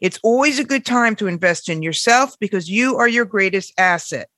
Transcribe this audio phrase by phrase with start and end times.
[0.00, 4.28] It's always a good time to invest in yourself because you are your greatest asset.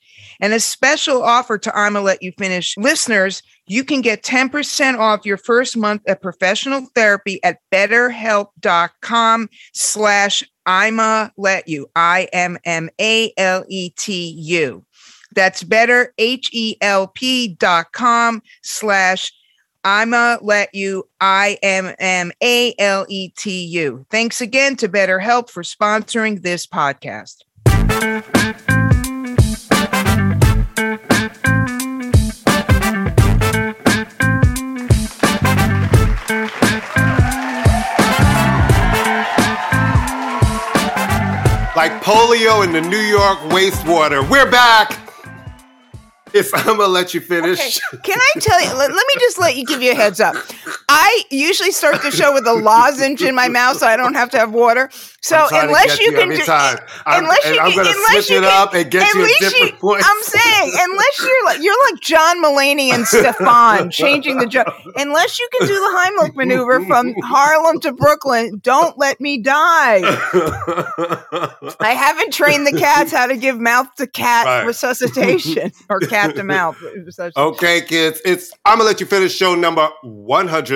[0.41, 5.25] And a special offer to I'ma Let You Finish listeners, you can get 10% off
[5.25, 11.89] your first month of professional therapy at betterhelp.com slash I'ma let you.
[11.97, 14.85] I M M A L E T U.
[15.35, 19.33] That's better, H E L P dot com slash
[19.85, 21.09] I'ma let you.
[21.21, 24.07] I M M A L E T U.
[24.11, 27.43] Thanks again to BetterHelp for sponsoring this podcast.
[41.75, 44.29] like polio in the New York wastewater.
[44.31, 45.02] We're back.
[46.35, 47.79] It's I'm gonna let you finish.
[47.95, 48.03] Okay.
[48.03, 48.69] Can I tell you?
[48.69, 50.35] Let, let, me just let you give you a heads up.
[50.95, 54.29] I usually start the show with a lozenge in my mouth, so I don't have
[54.31, 54.91] to have water.
[55.23, 56.43] So unless you, you can, do,
[57.07, 60.03] unless you, I'm gonna switch it up and get you a different point.
[60.05, 64.67] I'm saying unless you're like you're like John Mulaney and Stefon changing the joke.
[64.97, 70.01] Unless you can do the Heimlich maneuver from Harlem to Brooklyn, don't let me die.
[71.81, 74.67] I haven't trained the cats how to give mouth to cat right.
[74.67, 76.77] resuscitation or cat to mouth.
[77.37, 79.89] Okay, kids, it's I'm gonna let you finish show number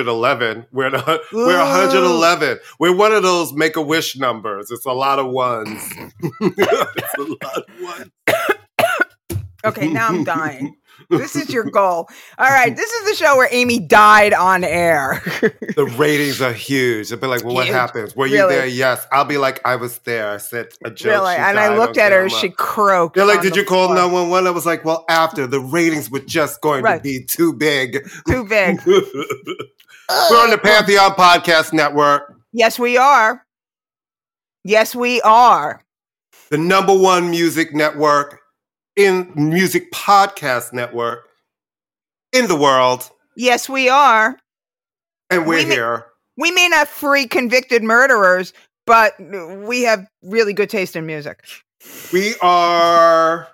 [0.07, 0.65] 111.
[0.71, 2.59] We're the, we're 111.
[2.79, 4.71] We're one of those make a wish numbers.
[4.71, 5.81] It's a lot of ones.
[6.41, 9.43] it's a lot of ones.
[9.65, 10.75] okay, now I'm dying.
[11.09, 12.09] This is your goal.
[12.37, 15.21] All right, this is the show where Amy died on air.
[15.41, 17.11] the ratings are huge.
[17.11, 18.15] I'll be like, well, what happens?
[18.15, 18.37] Were really?
[18.37, 18.67] you there?
[18.67, 19.05] Yes.
[19.11, 20.29] I'll be like, I was there.
[20.29, 21.11] I said a joke.
[21.11, 21.35] Really?
[21.35, 23.15] And I looked at her, she croaked.
[23.15, 24.47] They're like, did you call 911?
[24.47, 26.97] I was like, well, after the ratings were just going right.
[26.97, 28.07] to be too big.
[28.27, 28.79] Too big.
[30.09, 32.33] We're on the Pantheon Podcast Network.
[32.53, 33.45] Yes, we are.
[34.63, 35.81] Yes, we are.
[36.49, 38.39] The number one music network
[38.95, 41.27] in music podcast network
[42.31, 43.09] in the world.
[43.35, 44.37] Yes, we are.
[45.29, 46.05] And we're we here.
[46.37, 48.53] We may not free convicted murderers,
[48.85, 51.43] but we have really good taste in music.
[52.13, 53.49] We are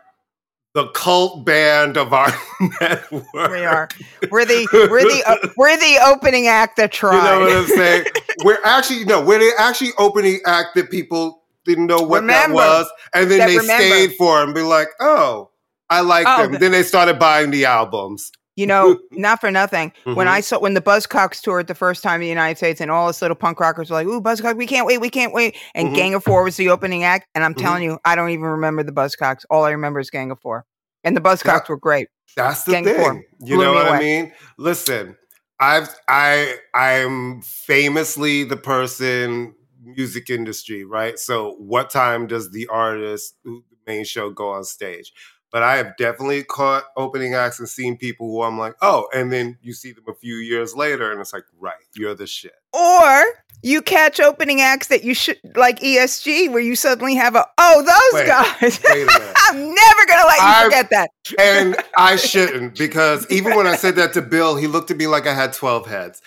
[0.74, 2.34] the cult band of our
[2.82, 3.24] network.
[3.34, 3.88] We are.
[4.32, 7.18] We're the we're the uh, we're the opening act that tried.
[7.18, 8.06] You know what I'm saying?
[8.44, 12.70] we're actually no, we're the actually opening act that people didn't know what remember, that
[12.70, 13.86] was, and then they remember.
[13.86, 15.52] stayed for it and be like, "Oh,
[15.90, 18.32] I like oh, them." The, then they started buying the albums.
[18.56, 19.92] You know, not for nothing.
[20.06, 20.16] Mm-hmm.
[20.16, 22.92] When I saw when the Buzzcocks toured the first time in the United States, and
[22.92, 25.58] all us little punk rockers were like, "Ooh, Buzzcocks, we can't wait, we can't wait!"
[25.74, 25.96] And mm-hmm.
[25.96, 27.66] Gang of Four was the opening act, and I'm mm-hmm.
[27.66, 29.46] telling you, I don't even remember the Buzzcocks.
[29.50, 30.66] All I remember is Gang of Four,
[31.04, 32.10] and the Buzzcocks were great.
[32.36, 33.24] That's the Gang thing.
[33.42, 33.98] You know what away.
[33.98, 34.34] I mean?
[34.58, 35.18] Listen,
[35.60, 41.20] I've I I'm famously the person music industry, right?
[41.20, 45.14] So what time does the artist, the main show, go on stage?
[45.54, 49.32] But I have definitely caught opening acts and seen people who I'm like, oh, and
[49.32, 52.56] then you see them a few years later, and it's like, right, you're the shit.
[52.74, 53.24] Or
[53.62, 57.84] you catch opening acts that you should like ESG, where you suddenly have a oh
[57.84, 58.80] those wait, guys.
[58.84, 59.08] Wait
[59.48, 61.10] I'm never gonna let you I, forget that.
[61.40, 65.06] and I shouldn't because even when I said that to Bill, he looked at me
[65.06, 66.24] like I had twelve heads.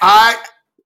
[0.00, 0.36] I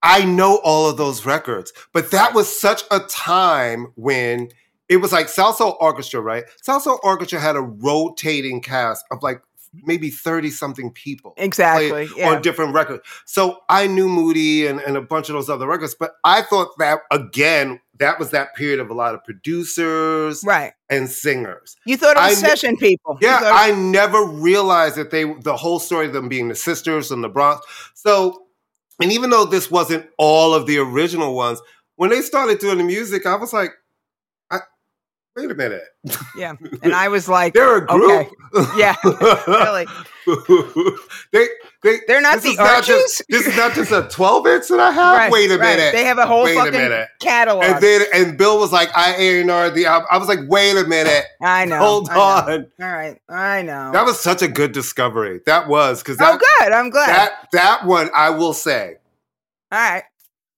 [0.03, 4.49] I know all of those records, but that was such a time when
[4.91, 6.45] it was like Salsoul Orchestra, right?
[6.67, 9.41] Salsoul Orchestra had a rotating cast of like
[9.85, 12.29] maybe 30 something people exactly yeah.
[12.29, 13.03] on different records.
[13.25, 16.71] So i knew moody and, and a bunch of those other records but i thought
[16.79, 20.73] that again that was that period of a lot of producers right.
[20.89, 21.77] and singers.
[21.85, 23.17] You thought it was I session people.
[23.21, 27.23] Yeah i never realized that they the whole story of them being the sisters and
[27.23, 27.65] the bronx.
[27.95, 28.43] So
[29.01, 31.61] and even though this wasn't all of the original ones
[31.95, 33.71] when they started doing the music i was like
[35.37, 35.85] wait a minute.
[36.37, 36.55] Yeah.
[36.83, 38.31] And I was like, they're a group.
[38.55, 38.69] Okay.
[38.77, 38.97] Yeah.
[39.05, 39.87] really.
[41.33, 41.47] they,
[41.83, 42.87] they, they're not the Archies.
[42.87, 45.17] Just, this is not just a 12 inch that I have.
[45.17, 45.77] Right, wait a right.
[45.77, 45.93] minute.
[45.93, 47.65] They have a whole wait fucking catalog.
[47.65, 50.09] And then, and Bill was like, I A&R the album.
[50.11, 51.25] I was like, wait a minute.
[51.43, 51.79] I know.
[51.79, 52.67] Hold I on.
[52.81, 53.21] All right.
[53.29, 53.93] I know.
[53.93, 55.41] That was such a good discovery.
[55.47, 56.73] That was because oh, that oh, good.
[56.73, 57.09] I'm glad.
[57.09, 58.97] That that one, I will say.
[59.73, 60.05] All right.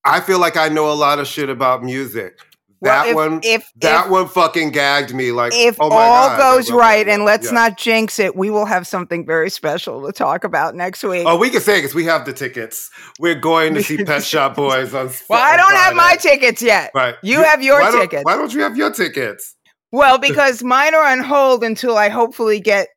[0.04, 2.38] I feel like I know a lot of shit about music.
[2.82, 5.30] That if, one, if that if, one fucking gagged me.
[5.30, 7.52] Like, if oh all God, goes right, and let's yeah.
[7.52, 11.24] not jinx it, we will have something very special to talk about next week.
[11.24, 12.90] Oh, we can say because we have the tickets.
[13.20, 15.10] We're going to see Pet Shop Boys on.
[15.28, 16.90] well, I don't have my tickets yet.
[16.92, 18.24] Right, you, you have your why tickets.
[18.24, 19.54] Why don't you have your tickets?
[19.92, 22.88] Well, because mine are on hold until I hopefully get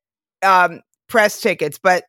[0.42, 2.06] um, press tickets, but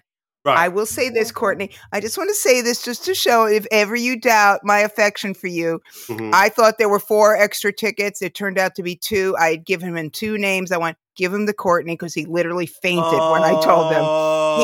[0.47, 0.59] Right.
[0.59, 1.71] I will say this, Courtney.
[1.91, 5.35] I just want to say this just to show if ever you doubt my affection
[5.35, 5.81] for you.
[6.07, 6.31] Mm-hmm.
[6.33, 8.23] I thought there were four extra tickets.
[8.23, 9.35] It turned out to be two.
[9.41, 10.71] I had given him two names.
[10.71, 13.33] I went, give him the Courtney because he literally fainted oh.
[13.33, 14.05] when I told him.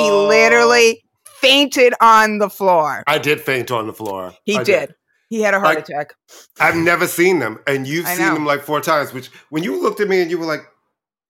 [0.00, 1.02] He literally
[1.40, 3.02] fainted on the floor.
[3.08, 4.35] I did faint on the floor.
[4.44, 4.64] He did.
[4.64, 4.94] did.
[5.31, 6.14] He had a heart like, attack.
[6.61, 8.35] I've never seen them, and you've I seen know.
[8.35, 9.12] them like four times.
[9.12, 10.61] Which, when you looked at me and you were like,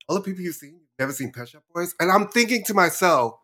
[0.09, 3.35] "All the people you've seen, never seen Pet Shop Boys," and I'm thinking to myself,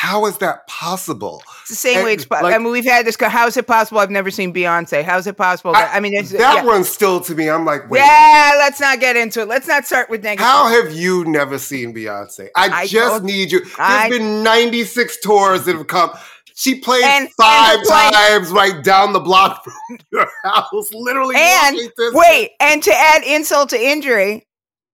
[0.00, 1.42] how is that possible?
[1.60, 2.14] It's the same and, way.
[2.14, 3.18] It's, like, I mean, we've had this.
[3.20, 3.98] How is it possible?
[4.00, 5.04] I've never seen Beyonce.
[5.04, 5.74] How is it possible?
[5.74, 6.64] That, I, I mean, that yeah.
[6.64, 7.50] one's still to me.
[7.50, 7.98] I'm like, Wait.
[7.98, 8.52] yeah.
[8.56, 9.48] Let's not get into it.
[9.48, 10.46] Let's not start with negative.
[10.46, 12.48] How have you never seen Beyonce?
[12.56, 13.60] I, I just need you.
[13.60, 16.12] There's I, been 96 tours that have come.
[16.54, 21.34] She played and, five and times right down the block from your house, literally.
[21.38, 21.78] And
[22.14, 24.46] wait, and to add insult to injury,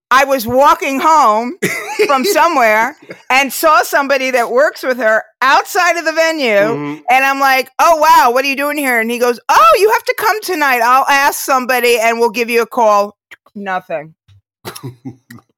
[0.09, 1.57] I was walking home
[2.05, 2.95] from somewhere
[3.29, 6.47] and saw somebody that works with her outside of the venue.
[6.47, 7.01] Mm-hmm.
[7.09, 9.01] And I'm like, oh, wow, what are you doing here?
[9.01, 10.81] And he goes, oh, you have to come tonight.
[10.81, 13.17] I'll ask somebody and we'll give you a call.
[13.53, 14.15] Nothing.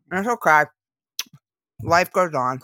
[0.10, 0.64] That's okay.
[1.84, 2.60] Life goes on.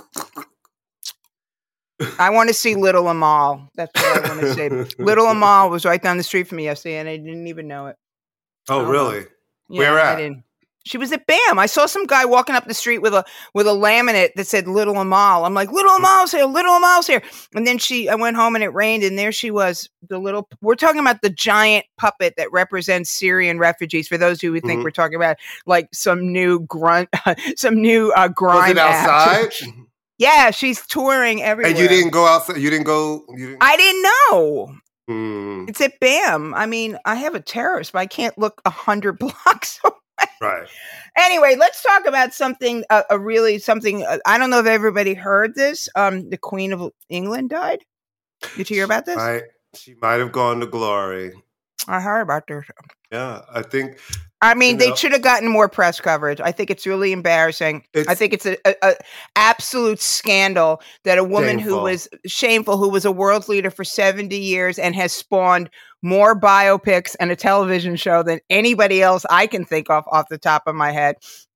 [2.20, 3.70] I want to see Little Amal.
[3.76, 4.70] That's what I want to say.
[5.02, 7.88] Little Amal was right down the street from me yesterday, and I didn't even know
[7.88, 7.96] it.
[8.68, 9.26] Oh, really?
[9.70, 10.20] Yeah, Where at?
[10.86, 11.58] She was at BAM.
[11.58, 14.68] I saw some guy walking up the street with a with a laminate that said
[14.68, 15.44] Little Amal.
[15.44, 17.24] I'm like, Little Amal's here, Little Amal's here.
[17.56, 20.48] And then she I went home and it rained, and there she was, the little
[20.62, 24.08] we're talking about the giant puppet that represents Syrian refugees.
[24.08, 24.84] For those who would think mm-hmm.
[24.84, 27.10] we're talking about like some new grunt
[27.58, 28.56] some new uh grime.
[28.56, 29.70] Was it outside?
[30.20, 31.72] yeah, she's touring everywhere.
[31.72, 34.76] And you didn't go outside you didn't go you didn't I didn't know.
[35.10, 35.70] Mm.
[35.70, 36.54] It's at BAM.
[36.56, 39.94] I mean, I have a terrace, but I can't look a hundred blocks away.
[40.42, 40.68] Right.
[41.18, 45.14] Anyway, let's talk about something uh, a really something uh, I don't know if everybody
[45.14, 45.88] heard this.
[45.96, 47.86] Um, the Queen of England died.
[48.58, 49.18] Did you hear about this?
[49.18, 51.32] I, she might have gone to glory.
[51.88, 52.66] I heard about this.
[53.12, 54.00] Yeah, I think.
[54.42, 56.42] I mean, they know, should have gotten more press coverage.
[56.42, 57.84] I think it's really embarrassing.
[57.94, 58.96] It's, I think it's a, a, a,
[59.36, 61.78] absolute scandal that a woman shameful.
[61.78, 65.70] who was shameful, who was a world leader for seventy years and has spawned
[66.06, 70.38] more biopics and a television show than anybody else I can think of off the
[70.38, 71.16] top of my head.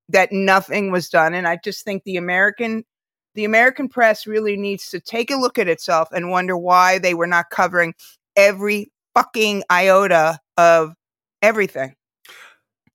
[0.10, 2.84] That nothing was done, and I just think the American
[3.36, 7.14] the American press really needs to take a look at itself and wonder why they
[7.14, 7.94] were not covering
[8.36, 10.96] every fucking iota of
[11.44, 11.94] everything.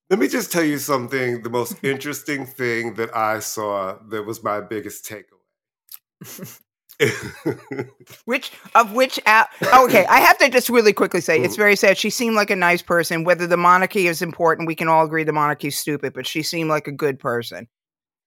[0.09, 1.41] Let me just tell you something.
[1.41, 6.59] The most interesting thing that I saw that was my biggest takeaway.
[8.25, 9.51] which of which app?
[9.61, 11.57] okay, I have to just really quickly say it's mm.
[11.57, 11.97] very sad.
[11.97, 13.23] She seemed like a nice person.
[13.23, 16.41] Whether the monarchy is important, we can all agree the monarchy is stupid, but she
[16.41, 17.67] seemed like a good person.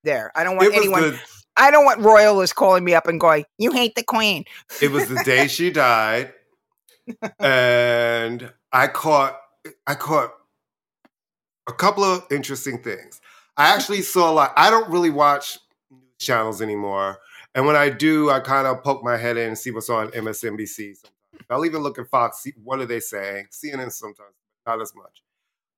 [0.04, 1.00] There, I don't want anyone.
[1.00, 1.20] Good.
[1.56, 4.44] I don't want royalists calling me up and going, "You hate the queen."
[4.80, 6.32] It was the day she died,
[7.38, 9.40] and I caught
[9.86, 10.34] I caught
[11.68, 13.20] a couple of interesting things.
[13.56, 15.58] I actually saw like I don't really watch
[15.90, 17.18] news channels anymore,
[17.54, 20.08] and when I do, I kind of poke my head in and see what's on
[20.08, 20.96] MSNBC.
[20.96, 21.12] Sometimes.
[21.50, 22.40] I'll even look at Fox.
[22.40, 23.46] See, what are they saying?
[23.50, 24.34] CNN sometimes,
[24.66, 25.22] not as much.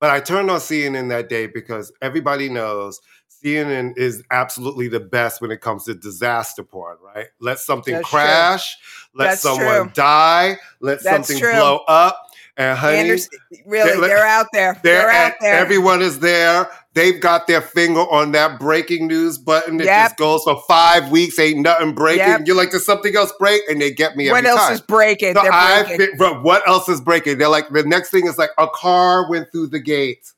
[0.00, 3.00] But I turned on CNN that day because everybody knows
[3.44, 7.26] CNN is absolutely the best when it comes to disaster porn, right?
[7.38, 9.20] Let something That's crash, true.
[9.20, 9.92] let That's someone true.
[9.94, 11.52] die, let That's something true.
[11.52, 12.26] blow up.
[12.56, 13.18] And honey,
[13.64, 14.78] really, they, are out there.
[14.82, 15.54] They're, they're out there.
[15.54, 16.68] Everyone is there.
[16.92, 19.80] They've got their finger on that breaking news button.
[19.80, 20.06] It yep.
[20.08, 21.38] just goes for five weeks.
[21.38, 22.26] Ain't nothing breaking.
[22.26, 22.46] Yep.
[22.46, 23.62] You're like, does something else break?
[23.68, 24.28] And they get me.
[24.28, 24.72] what else time.
[24.72, 25.34] is breaking?
[25.34, 26.16] So breaking.
[26.18, 27.38] But what else is breaking?
[27.38, 30.32] They're like, the next thing is like a car went through the gate.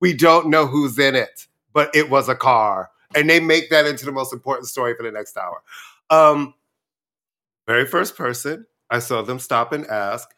[0.00, 3.84] We don't know who's in it, but it was a car, and they make that
[3.84, 5.60] into the most important story for the next hour.
[6.08, 6.54] Um,
[7.66, 10.28] very first person I saw them stop and ask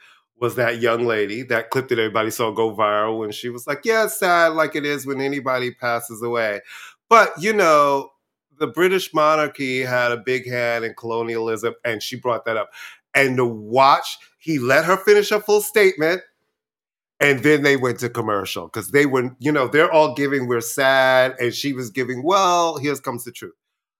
[0.43, 3.83] was that young lady, that clip that everybody saw go viral when she was like,
[3.85, 6.61] Yeah, it's sad like it is when anybody passes away.
[7.09, 8.11] But, you know,
[8.59, 12.71] the British monarchy had a big hand in colonialism, and she brought that up.
[13.15, 16.23] And to watch, he let her finish a full statement
[17.21, 20.61] and then they went to commercial because they were, you know, they're all giving, we're
[20.61, 21.37] sad.
[21.39, 23.55] And she was giving, well, here comes the truth.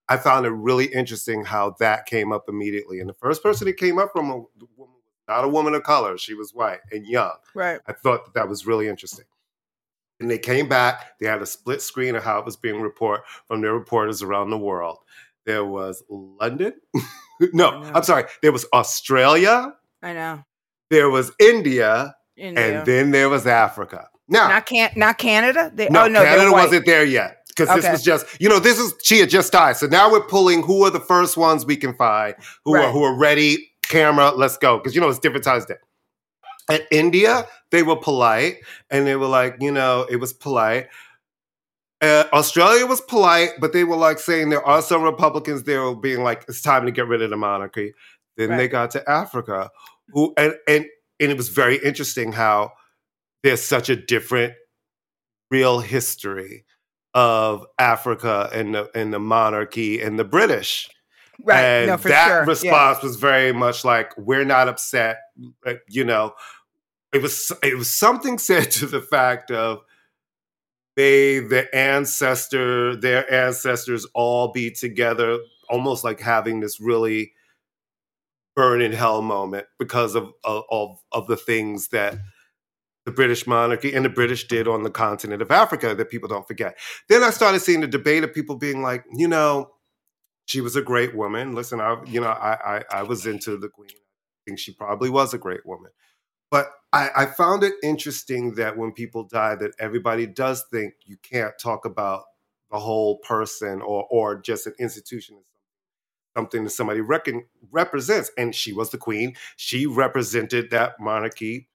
[0.09, 2.99] I found it really interesting how that came up immediately.
[2.99, 4.43] And the first person it came up from, a,
[5.37, 7.35] not a woman of color, she was white and young.
[7.55, 7.81] Right.
[7.87, 9.25] I thought that, that was really interesting.
[10.21, 13.25] And they came back, they had a split screen of how it was being reported
[13.49, 14.99] from their reporters around the world.
[15.47, 16.75] There was London.
[17.53, 18.25] no, I'm sorry.
[18.43, 19.75] There was Australia.
[20.03, 20.45] I know.
[20.91, 22.79] There was India India.
[22.79, 24.09] And then there was Africa.
[24.29, 25.71] Now, not can not Canada.
[25.75, 27.81] They, no, oh, no, Canada wasn't there yet because okay.
[27.81, 29.77] this was just you know this is she had just died.
[29.77, 32.35] So now we're pulling who are the first ones we can find
[32.65, 32.87] who right.
[32.87, 33.72] are who are ready.
[33.93, 35.81] Camera, let's go because you know it's different times there.
[36.71, 38.59] At India, they were polite
[38.89, 40.89] and they were like, you know, it was polite.
[42.01, 46.23] Uh, Australia was polite, but they were like saying there are some Republicans there being
[46.23, 47.93] like, it's time to get rid of the monarchy.
[48.37, 48.57] Then right.
[48.57, 49.71] they got to Africa,
[50.09, 50.87] who and and
[51.21, 52.73] and it was very interesting how
[53.43, 54.55] there's such a different
[55.51, 56.65] real history
[57.13, 60.89] of Africa and the and the monarchy and the British.
[61.45, 61.63] Right.
[61.63, 62.45] And no, that sure.
[62.45, 63.07] response yeah.
[63.07, 65.19] was very much like, we're not upset.
[65.89, 66.35] You know,
[67.13, 69.83] it was it was something said to the fact of
[70.97, 77.33] they the ancestor, their ancestors all be together, almost like having this really
[78.55, 82.19] burn in hell moment because of, of of the things that
[83.05, 86.47] the British monarchy and the British did on the continent of Africa that people don't
[86.47, 86.79] forget.
[87.09, 89.73] Then I started seeing the debate of people being like, you know,
[90.47, 91.55] she was a great woman.
[91.55, 93.91] Listen, I you know, I I, I was into the Queen.
[93.91, 95.91] I think she probably was a great woman.
[96.51, 101.17] But I, I found it interesting that when people die, that everybody does think you
[101.23, 102.25] can't talk about
[102.71, 105.39] the whole person or or just an institution
[106.37, 108.31] something that somebody reckon, represents.
[108.39, 109.35] And she was the queen.
[109.57, 111.69] She represented that monarchy.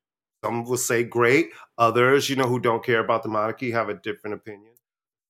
[0.44, 1.50] Some will say great.
[1.78, 4.74] Others, you know, who don't care about the monarchy have a different opinion.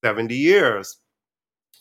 [0.04, 0.98] 70 years.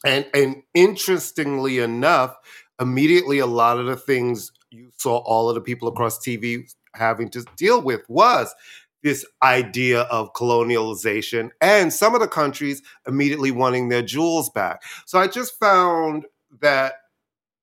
[0.06, 2.36] And and interestingly enough,
[2.80, 7.28] immediately a lot of the things you saw all of the people across TV having
[7.30, 8.54] to deal with was
[9.02, 14.82] this idea of colonialization and some of the countries immediately wanting their jewels back.
[15.04, 16.24] So I just found
[16.60, 16.94] that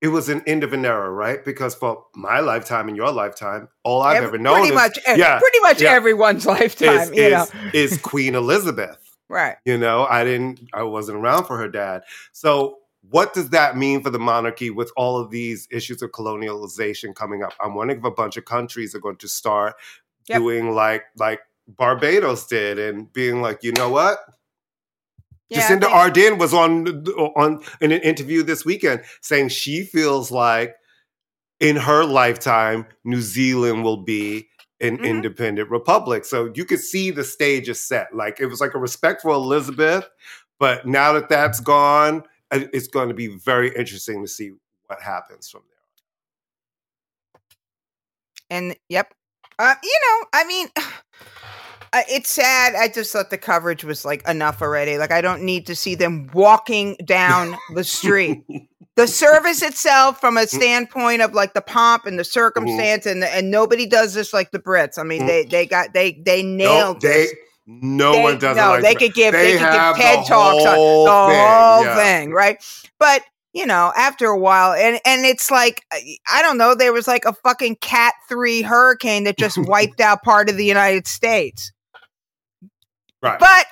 [0.02, 1.44] it was an end of an era, right?
[1.44, 5.00] Because for my lifetime and your lifetime, all I've Every, ever known pretty is, much,
[5.08, 9.03] yeah, pretty much yeah, everyone's lifetime, is, you know, is, is Queen Elizabeth,
[9.34, 9.58] right?
[9.66, 12.78] You know, I didn't, I wasn't around for her dad, so
[13.10, 17.44] what does that mean for the monarchy with all of these issues of colonialization coming
[17.44, 17.54] up?
[17.60, 19.76] I'm wondering if a bunch of countries are going to start
[20.28, 20.40] yep.
[20.40, 24.20] doing like like Barbados did and being like, you know what?
[25.50, 30.76] Yeah, Jacinda Ardern was on on in an interview this weekend saying she feels like
[31.60, 34.48] in her lifetime New Zealand will be
[34.84, 35.06] an mm-hmm.
[35.06, 36.26] independent republic.
[36.26, 38.14] So you could see the stage is set.
[38.14, 40.08] Like it was like a respect for Elizabeth,
[40.60, 44.52] but now that that's gone, it's going to be very interesting to see
[44.88, 45.62] what happens from
[48.50, 48.58] there.
[48.58, 49.14] And yep,
[49.58, 50.68] uh, you know, I mean.
[52.10, 52.74] it's sad.
[52.74, 54.98] I just thought the coverage was like enough already.
[54.98, 58.44] Like I don't need to see them walking down the street.
[58.96, 60.48] The service itself, from a mm.
[60.48, 62.32] standpoint of like the pomp and the mm-hmm.
[62.32, 63.24] circumstance, mm-hmm.
[63.24, 64.98] and and nobody does this like the Brits.
[64.98, 65.28] I mean, mm-hmm.
[65.28, 67.34] they they got they they nailed no, they, this.
[67.66, 70.30] No they, one does no, like they could give they, they could give TED talks
[70.30, 71.96] on the thing, whole yeah.
[71.96, 72.58] thing, right?
[73.00, 73.24] But
[73.54, 77.26] you know, after a while, and and it's like I don't know, there was like
[77.26, 81.72] a fucking Cat three hurricane that just wiped out part of the United States.
[83.22, 83.40] Right.
[83.40, 83.66] But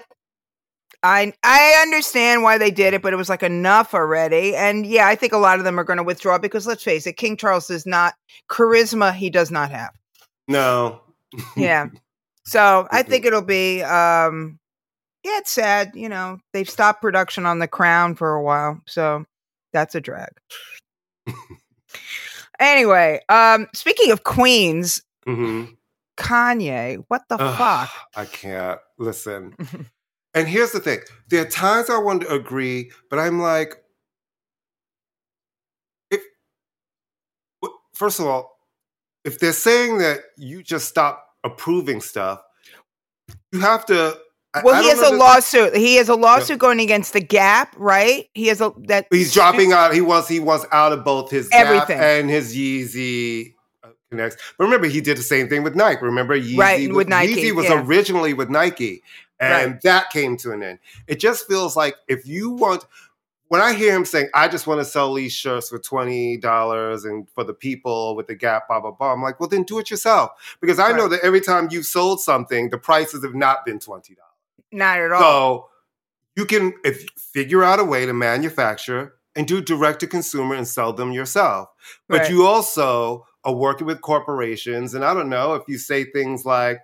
[1.03, 4.55] I I understand why they did it, but it was like enough already.
[4.55, 7.07] And yeah, I think a lot of them are going to withdraw because let's face
[7.07, 8.13] it, King Charles does not
[8.49, 9.13] charisma.
[9.13, 9.91] He does not have.
[10.47, 11.01] No.
[11.55, 11.87] yeah.
[12.45, 13.81] So I think it'll be.
[13.81, 14.59] um
[15.23, 15.91] Yeah, it's sad.
[15.95, 19.25] You know, they've stopped production on The Crown for a while, so
[19.73, 20.31] that's a drag.
[22.59, 25.01] anyway, um speaking of queens.
[25.27, 25.73] Mm-hmm.
[26.17, 27.03] Kanye.
[27.07, 27.89] What the Ugh, fuck?
[28.15, 28.79] I can't.
[28.99, 29.55] Listen.
[30.33, 33.75] and here's the thing there are times I want to agree, but I'm like,
[36.09, 36.21] if,
[37.93, 38.57] first of all,
[39.23, 42.41] if they're saying that you just stop approving stuff,
[43.51, 44.17] you have to.
[44.63, 45.75] Well, I, he has a lawsuit.
[45.77, 48.27] He has a lawsuit going against the Gap, right?
[48.33, 49.07] He has a that.
[49.09, 49.93] He's dropping out.
[49.93, 54.35] He was he was out of both his everything and his Yeezy uh, connects.
[54.57, 56.03] But remember, he did the same thing with Nike.
[56.03, 57.35] Remember, Yeezy right, with, with Nike.
[57.35, 57.81] Yeezy was yeah.
[57.81, 59.03] originally with Nike,
[59.41, 59.81] and Right.
[59.81, 60.79] that came to an end.
[61.07, 62.85] It just feels like if you want,
[63.47, 67.03] when I hear him saying, "I just want to sell these shirts for twenty dollars
[67.03, 69.11] and for the people with the Gap," blah blah blah.
[69.11, 70.31] I'm like, well, then do it yourself
[70.61, 74.15] because I know that every time you've sold something, the prices have not been twenty
[74.15, 74.27] dollars.
[74.71, 75.19] Not at all.
[75.21, 75.69] So
[76.37, 80.67] you can if figure out a way to manufacture and do direct to consumer and
[80.67, 81.69] sell them yourself.
[82.07, 82.29] But Right.
[82.29, 86.79] you also are working with corporations, and I don't know if you say things like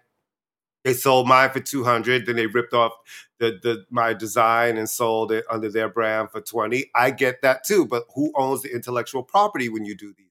[0.84, 2.94] they sold mine for 200 then they ripped off
[3.40, 7.64] the, the my design and sold it under their brand for 20 i get that
[7.64, 10.28] too but who owns the intellectual property when you do these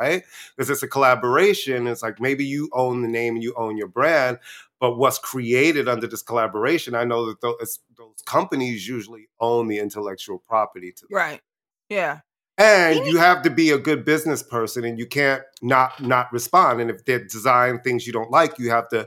[0.00, 0.24] right
[0.56, 3.88] because it's a collaboration it's like maybe you own the name and you own your
[3.88, 4.38] brand
[4.80, 9.78] but what's created under this collaboration i know that those, those companies usually own the
[9.78, 11.16] intellectual property to them.
[11.16, 11.40] right.
[11.88, 12.20] Yeah.
[12.56, 16.80] and you have to be a good business person and you can't not not respond
[16.80, 19.06] and if they design things you don't like you have to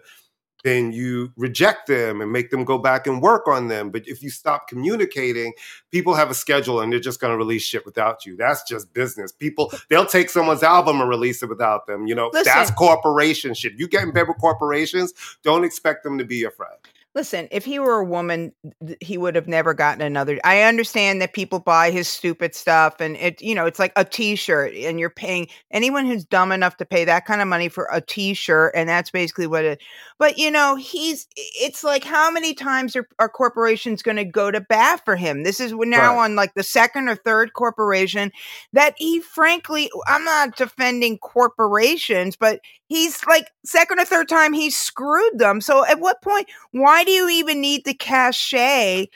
[0.65, 4.21] then you reject them and make them go back and work on them but if
[4.23, 5.53] you stop communicating
[5.91, 8.91] people have a schedule and they're just going to release shit without you that's just
[8.91, 12.51] business people they'll take someone's album and release it without them you know Listen.
[12.53, 16.51] that's corporation shit you get in bed with corporations don't expect them to be your
[16.51, 16.75] friend
[17.15, 18.51] Listen, if he were a woman,
[18.99, 20.37] he would have never gotten another.
[20.43, 24.03] I understand that people buy his stupid stuff and it, you know, it's like a
[24.03, 27.87] t-shirt and you're paying anyone who's dumb enough to pay that kind of money for
[27.89, 29.81] a t-shirt and that's basically what it.
[30.17, 34.49] But you know, he's it's like how many times are, are corporations going to go
[34.51, 35.43] to bat for him?
[35.43, 36.23] This is now Right.
[36.25, 38.31] on like the second or third corporation
[38.73, 44.69] that he frankly, I'm not defending corporations, but he's like second or third time he
[44.69, 45.59] screwed them.
[45.61, 49.07] So at what point why do you even need the cachet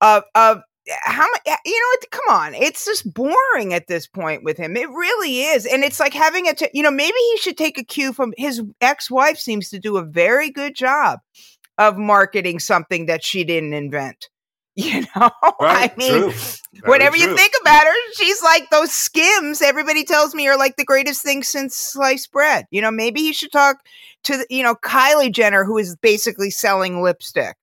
[0.00, 0.62] of of
[1.02, 4.76] how much you know what come on it's just boring at this point with him
[4.76, 7.78] it really is and it's like having a t- you know maybe he should take
[7.78, 11.20] a cue from his ex-wife seems to do a very good job
[11.78, 14.28] of marketing something that she didn't invent
[14.76, 16.32] you know right i mean
[16.84, 19.62] whatever you think about her, she's like those skims.
[19.62, 22.66] Everybody tells me are like the greatest thing since sliced bread.
[22.70, 23.78] You know, maybe he should talk
[24.24, 27.56] to the, you know Kylie Jenner, who is basically selling lipstick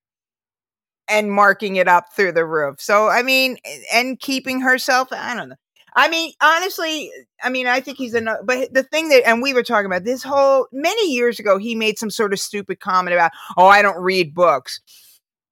[1.07, 2.79] and marking it up through the roof.
[2.79, 3.57] So I mean,
[3.93, 5.09] and keeping herself.
[5.11, 5.55] I don't know.
[5.95, 7.11] I mean, honestly,
[7.43, 8.27] I mean, I think he's mm-hmm.
[8.27, 8.39] enough.
[8.43, 11.75] But the thing that, and we were talking about this whole many years ago, he
[11.75, 14.79] made some sort of stupid comment about, oh, I don't read books.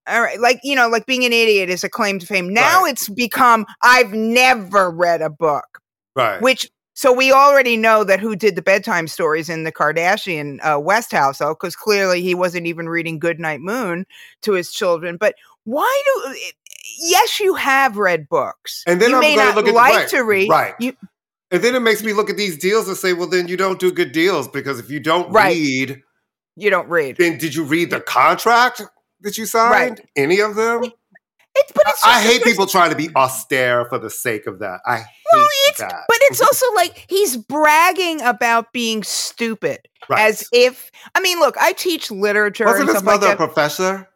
[0.07, 2.51] All right, like you know, like being an idiot is a claim to fame.
[2.51, 2.91] Now Right.
[2.91, 5.79] it's become I've never read a book,
[6.15, 10.59] right which so we already know that who did the bedtime stories in the Kardashian
[10.65, 14.05] uh, West House, though, because clearly he wasn't even reading Goodnight Moon
[14.41, 15.17] to his children.
[15.17, 16.35] But why do?
[16.99, 18.83] Yes, you have read books.
[18.87, 20.49] And then you I'm may not look at- like right, to read.
[20.49, 20.73] right.
[20.79, 20.93] You,
[21.51, 23.79] And then it makes me look at these deals and say, well, then you don't
[23.79, 25.55] do good deals because if you don't Right.
[25.55, 26.01] read,
[26.55, 27.17] you don't read.
[27.17, 28.81] then did you read the contract
[29.21, 30.01] that you signed?
[30.15, 30.83] Any of them?
[31.61, 34.79] It's but it's I hate people trying to be austere for the sake of that.
[34.85, 36.03] I hate Well, it's that.
[36.07, 40.19] but it's also like he's bragging about being stupid Right.
[40.21, 43.37] as if I mean, look, I teach literature Wasn't and his stuff like mother a
[43.37, 44.07] professor?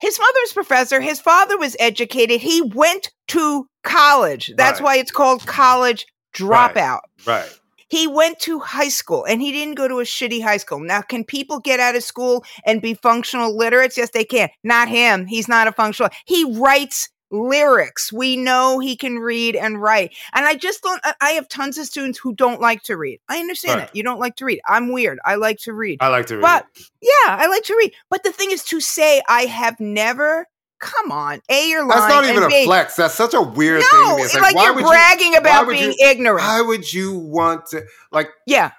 [0.00, 2.40] his mother's professor, his father was educated.
[2.40, 4.52] He went to college.
[4.56, 4.84] That's Right.
[4.84, 6.06] why it's called college
[6.40, 6.74] Right.
[6.74, 7.00] dropout.
[7.26, 7.50] Right.
[7.90, 10.80] He went to high school and he didn't go to a shitty high school.
[10.80, 13.96] Now, can people get out of school and be functional literates?
[13.98, 14.48] Yes, they can.
[14.64, 15.26] Not him.
[15.26, 16.10] He's not a functional.
[16.24, 18.12] He writes lyrics.
[18.12, 20.14] We know he can read and write.
[20.34, 23.20] And I just don't, I- have tons of students who don't like to read.
[23.28, 23.88] I understand Right.
[23.88, 23.94] it.
[23.96, 24.60] You don't like to read.
[24.66, 25.18] I'm weird.
[25.24, 25.98] I like to read.
[26.00, 26.42] I like to read.
[26.42, 26.66] But
[27.00, 27.92] yeah, I like to read.
[28.10, 30.46] But the thing is to say I have never,
[30.80, 32.00] come on, A, you're lying.
[32.00, 32.96] That's not even a B, flex.
[32.96, 34.16] That's such a weird thing No.
[34.18, 36.40] It's like, like, why you're bragging you, about being you- ignorant.
[36.40, 38.72] Why would you want to like Yeah.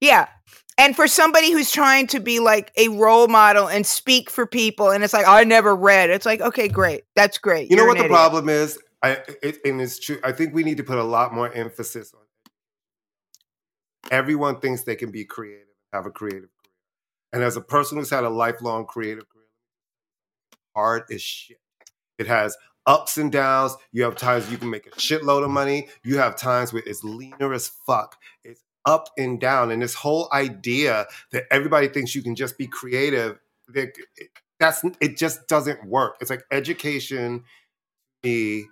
[0.00, 0.28] Yeah.
[0.76, 4.90] And for somebody who's trying to be like a role model and speak for people,
[4.90, 6.10] and it's like, I never read.
[6.10, 7.04] It's like, okay, great.
[7.14, 7.70] That's great.
[7.70, 8.16] You know You're what the idiot.
[8.16, 8.78] problem is?
[9.00, 10.18] I it, and it's true.
[10.24, 12.20] I think we need to put a lot more emphasis on.
[14.10, 16.72] Everyone thinks they can be creative, have a creative career,
[17.32, 19.33] and as a person who's had a lifelong creative career,
[20.74, 21.58] hard as shit.
[22.18, 22.56] It has
[22.86, 23.76] ups and downs.
[23.92, 25.88] You have times you can make a shitload of money.
[26.04, 28.16] You have times where it's leaner as fuck.
[28.44, 32.66] It's up and down, and this whole idea that everybody thinks you can just be
[32.66, 33.38] creative.
[33.68, 33.94] that-
[34.60, 35.16] That's it.
[35.16, 36.16] Just doesn't work.
[36.20, 37.44] It's like education
[38.22, 38.66] is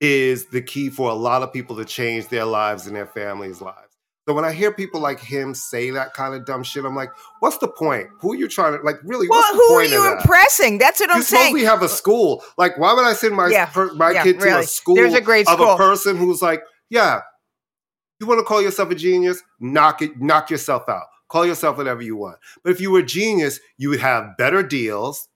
[0.00, 3.93] the key for a lot of people to change their lives and their families' lives.
[4.26, 7.10] So when I hear people like him say that kind of dumb shit, I'm like,
[7.40, 8.08] what's the point?
[8.20, 9.28] Who are you trying to like really?
[9.28, 10.20] Well, what's the who are you that?
[10.22, 10.78] impressing?
[10.78, 11.42] That's what I'm saying.
[11.48, 12.42] supposedly have a school.
[12.56, 15.12] Like, why would I send my Yeah, per, my yeah, kid to a school There's
[15.12, 17.20] a great of a person who's like, yeah,
[18.18, 19.42] you want to call yourself a genius?
[19.60, 21.04] Knock it, knock yourself out.
[21.28, 22.38] Call yourself whatever you want.
[22.62, 25.28] But if you were a genius, you would have better deals.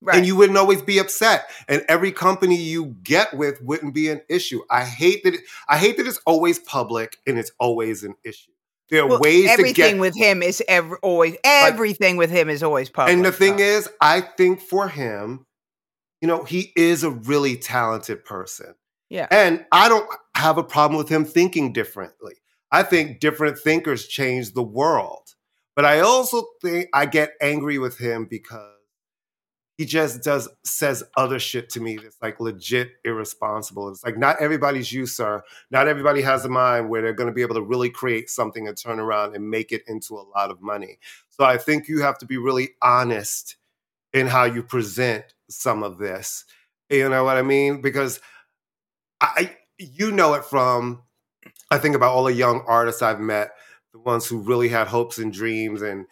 [0.00, 0.16] Right.
[0.16, 1.50] And you wouldn't always be upset.
[1.66, 4.62] And every company you get with wouldn't be an issue.
[4.70, 8.52] I hate that it, I hate that it's always public and it's always an issue.
[8.90, 12.48] There are well, ways everything to get with him is ever always everything with him
[12.48, 13.14] is always public.
[13.14, 15.46] And the thing is, I think for him,
[16.22, 18.74] you know, he is a really talented person.
[19.10, 19.26] Yeah.
[19.30, 22.34] And I don't have a problem with him thinking differently.
[22.70, 25.34] I think different thinkers change the world.
[25.74, 28.77] But I also think I get angry with him because
[29.78, 33.88] he just does says other shit to me that's like legit irresponsible.
[33.88, 35.40] It's like not everybody's you, sir.
[35.70, 38.66] Not everybody has a mind where they're going to be able to really create something
[38.66, 40.98] and turn around and make it into a lot of money.
[41.30, 43.54] So I think you have to be really honest
[44.12, 46.44] in how you present some of this.
[46.90, 47.80] You know what I mean?
[47.80, 48.20] Because
[49.20, 51.02] I you know it from
[51.70, 53.52] I think about all the young artists I've met,
[53.92, 56.06] the ones who really had hopes and dreams and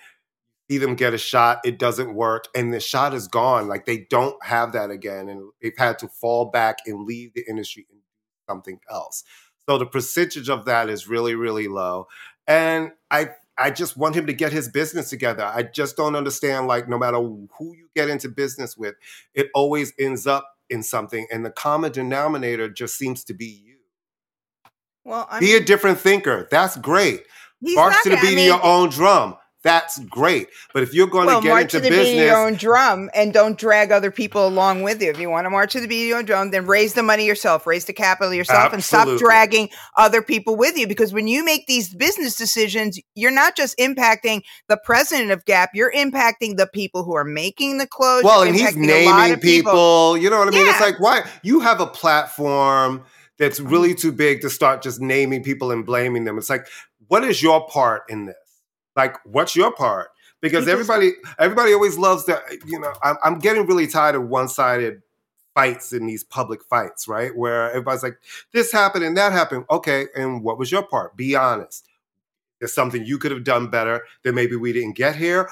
[0.68, 3.68] see them get a shot, it doesn't work, and the shot is gone.
[3.68, 7.44] Like they don't have that again, and they've had to fall back and leave the
[7.48, 9.24] industry and do something else.
[9.68, 12.08] So the percentage of that is really, really low.
[12.46, 15.44] And I I just want him to get his business together.
[15.44, 18.94] I just don't understand, like, no matter who you get into business with,
[19.34, 21.26] it always ends up in something.
[21.32, 23.76] And the common denominator just seems to be you.
[25.04, 26.48] Well, I be a different thinker.
[26.50, 27.22] That's great.
[27.62, 30.48] March to the beat of your own drum that's great.
[30.72, 32.54] But if you're going well, to get into to the business, beat of your own
[32.54, 35.10] drum and don't drag other people along with you.
[35.10, 37.02] If you want to march to the beat of your own drum, then raise the
[37.02, 38.76] money yourself, raise the capital yourself, Absolutely.
[38.76, 40.86] and stop dragging other people with you.
[40.86, 45.70] Because when you make these business decisions, you're not just impacting the president of Gap,
[45.74, 48.22] you're impacting the people who are making the clothes.
[48.22, 50.64] Well, and he's naming people, people, You know what I mean?
[50.64, 50.72] Yeah.
[50.72, 53.02] It's like why you have a platform
[53.36, 53.98] that's really mm-hmm.
[53.98, 56.38] too big to start just naming people and blaming them.
[56.38, 56.66] It's like,
[57.08, 58.36] what is your part in this?
[58.96, 60.08] Like, what's your part?
[60.40, 62.40] Because, because everybody, everybody always loves that.
[62.66, 65.02] You know, I'm, I'm getting really tired of one-sided
[65.54, 67.36] fights in these public fights, right?
[67.36, 68.18] Where everybody's like,
[68.52, 71.16] "This happened and that happened." Okay, and what was your part?
[71.16, 71.88] Be honest.
[72.60, 75.48] There's something you could have done better that maybe we didn't get here.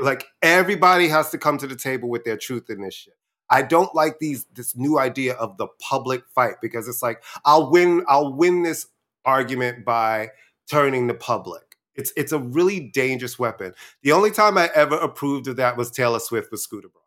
[0.00, 3.14] Like everybody has to come to the table with their truth in this shit.
[3.50, 7.70] I don't like these this new idea of the public fight because it's like I'll
[7.70, 8.86] win I'll win this
[9.24, 10.30] argument by
[10.70, 11.63] turning the public.
[11.96, 13.72] It's it's a really dangerous weapon.
[14.02, 17.02] The only time I ever approved of that was Taylor Swift with Scooter Braun.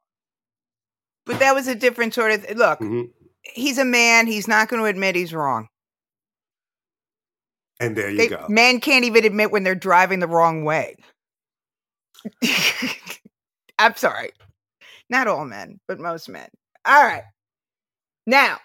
[1.25, 2.79] But that was a different sort of look.
[2.79, 3.03] Mm-hmm.
[3.41, 4.27] He's a man.
[4.27, 5.67] He's not going to admit he's wrong.
[7.79, 8.45] And there you they, go.
[8.49, 10.95] Men can't even admit when they're driving the wrong way.
[13.79, 14.31] I'm sorry.
[15.09, 16.49] Not all men, but most men.
[16.85, 17.23] All right.
[18.25, 18.57] Now,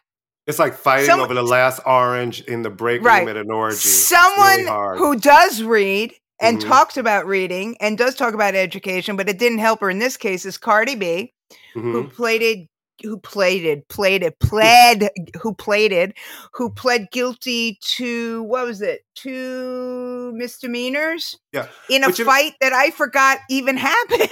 [0.46, 3.20] it's like fighting Some, over the last orange in the break right.
[3.20, 3.76] room at an orgy.
[3.76, 6.68] Someone really who does read and mm-hmm.
[6.68, 10.16] talks about reading and does talk about education, but it didn't help her in this
[10.16, 11.32] case is Cardi B,
[11.74, 11.92] mm-hmm.
[11.92, 12.68] who played it
[13.02, 15.08] who played it, played it, pled,
[15.40, 16.16] who played it,
[16.52, 21.36] who pled guilty to what was it, two misdemeanors?
[21.52, 24.28] Yeah, in a but fight that I forgot even happened.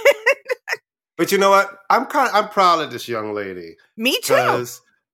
[1.17, 1.69] but you know what?
[1.89, 3.75] I'm kind of I'm proud of this young lady.
[3.97, 4.65] Me too.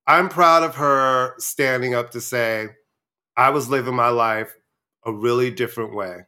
[0.07, 2.69] I'm proud of her standing up to say,
[3.35, 4.55] I was living my life
[5.05, 6.19] a really different way.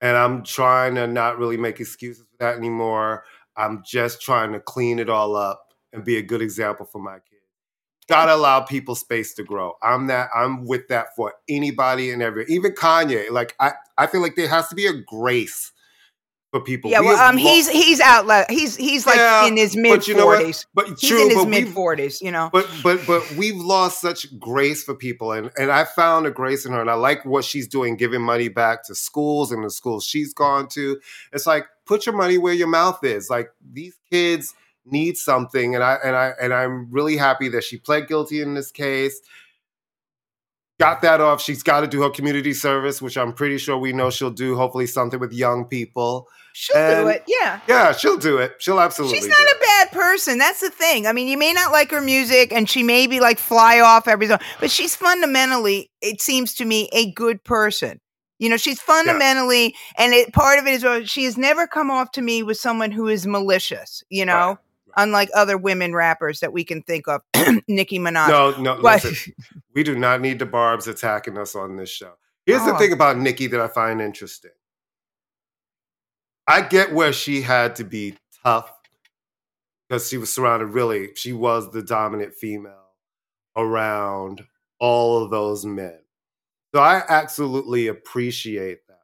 [0.00, 3.24] And I'm trying to not really make excuses for that anymore.
[3.56, 5.62] I'm just trying to clean it all up
[5.92, 7.24] and be a good example for my kids.
[8.08, 9.74] Gotta allow people space to grow.
[9.82, 13.30] I'm that I'm with that for anybody and every even Kanye.
[13.30, 15.72] Like I, I feel like there has to be a grace
[16.50, 16.90] for people.
[16.90, 18.50] Yeah, well, um, he's he's out.
[18.50, 20.66] He's he's like yeah, in his mid forties.
[20.74, 22.20] But he's true, in his mid forties.
[22.22, 22.50] You know.
[22.52, 26.64] But but but we've lost such grace for people, and and I found a grace
[26.64, 29.70] in her, and I like what she's doing, giving money back to schools and the
[29.70, 30.98] schools she's gone to.
[31.32, 33.28] It's like put your money where your mouth is.
[33.28, 34.54] Like these kids
[34.86, 38.54] need something, and I and I and I'm really happy that she pled guilty in
[38.54, 39.20] this case
[40.78, 41.40] got that off.
[41.42, 44.56] She's got to do her community service, which I'm pretty sure we know she'll do.
[44.56, 46.28] Hopefully, something with young people.
[46.52, 47.24] She'll and do it.
[47.26, 47.60] Yeah.
[47.68, 48.54] Yeah, she'll do it.
[48.58, 49.18] She'll absolutely.
[49.18, 50.38] She's not a bad person.
[50.38, 51.06] That's the thing.
[51.06, 54.08] I mean, you may not like her music, and she may be like fly off
[54.08, 58.00] every song, but she's fundamentally, it seems to me, a good person.
[58.40, 60.04] You know, she's fundamentally, yeah.
[60.04, 62.92] and it, part of it is she has never come off to me with someone
[62.92, 64.02] who is malicious.
[64.10, 64.32] You know.
[64.32, 64.58] Right
[64.98, 67.22] unlike other women rappers that we can think of,
[67.68, 68.28] Nicki Minaj.
[68.28, 69.32] No, no, but- listen,
[69.74, 72.12] we do not need the Barbs attacking us on this show.
[72.44, 72.72] Here's oh.
[72.72, 74.50] the thing about Nicki that I find interesting.
[76.46, 78.72] I get where she had to be tough
[79.88, 82.74] because she was surrounded, really, she was the dominant female
[83.56, 84.42] around
[84.80, 85.98] all of those men.
[86.74, 89.00] So I absolutely appreciate that.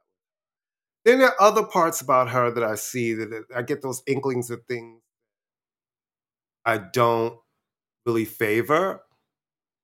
[1.03, 4.49] then there are other parts about her that I see that I get those inklings
[4.49, 5.01] of things
[6.65, 7.37] I don't
[8.05, 9.01] really favor.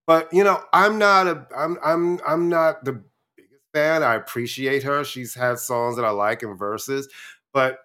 [0.07, 3.03] But you know, I'm not a I'm I'm I'm not the
[3.37, 4.03] biggest fan.
[4.03, 5.03] I appreciate her.
[5.03, 7.07] She's had songs that I like and verses,
[7.53, 7.79] but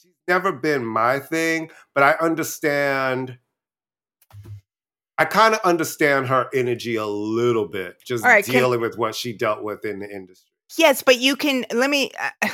[0.00, 1.70] she's never been my thing.
[1.94, 3.38] But I understand
[5.18, 9.14] I kind of understand her energy a little bit, just right, dealing can, with what
[9.14, 10.50] she dealt with in the industry.
[10.76, 12.10] Yes, but you can let me.
[12.42, 12.48] Uh,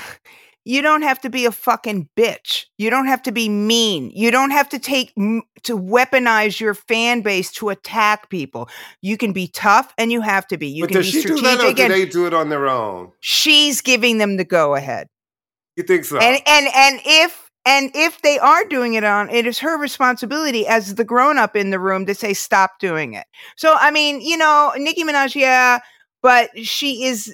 [0.68, 2.66] you don't have to be a fucking bitch.
[2.76, 4.11] You don't have to be mean.
[4.14, 8.68] You don't have to take to weaponize your fan base to attack people.
[9.00, 10.68] You can be tough, and you have to be.
[10.68, 12.68] You but can does be she do that, or do they do it on their
[12.68, 13.12] own?
[13.20, 15.09] She's giving them the go ahead.
[15.76, 16.18] You think so?
[16.18, 20.66] And and and if and if they are doing it on, it is her responsibility
[20.66, 23.24] as the grown up in the room to say stop doing it.
[23.57, 25.78] So I mean, you know, Nicki Minaj, yeah,
[26.22, 27.33] but she is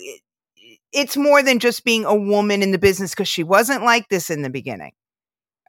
[0.95, 4.31] it's more than just being a woman in the business because she wasn't like this
[4.31, 4.93] in the beginning.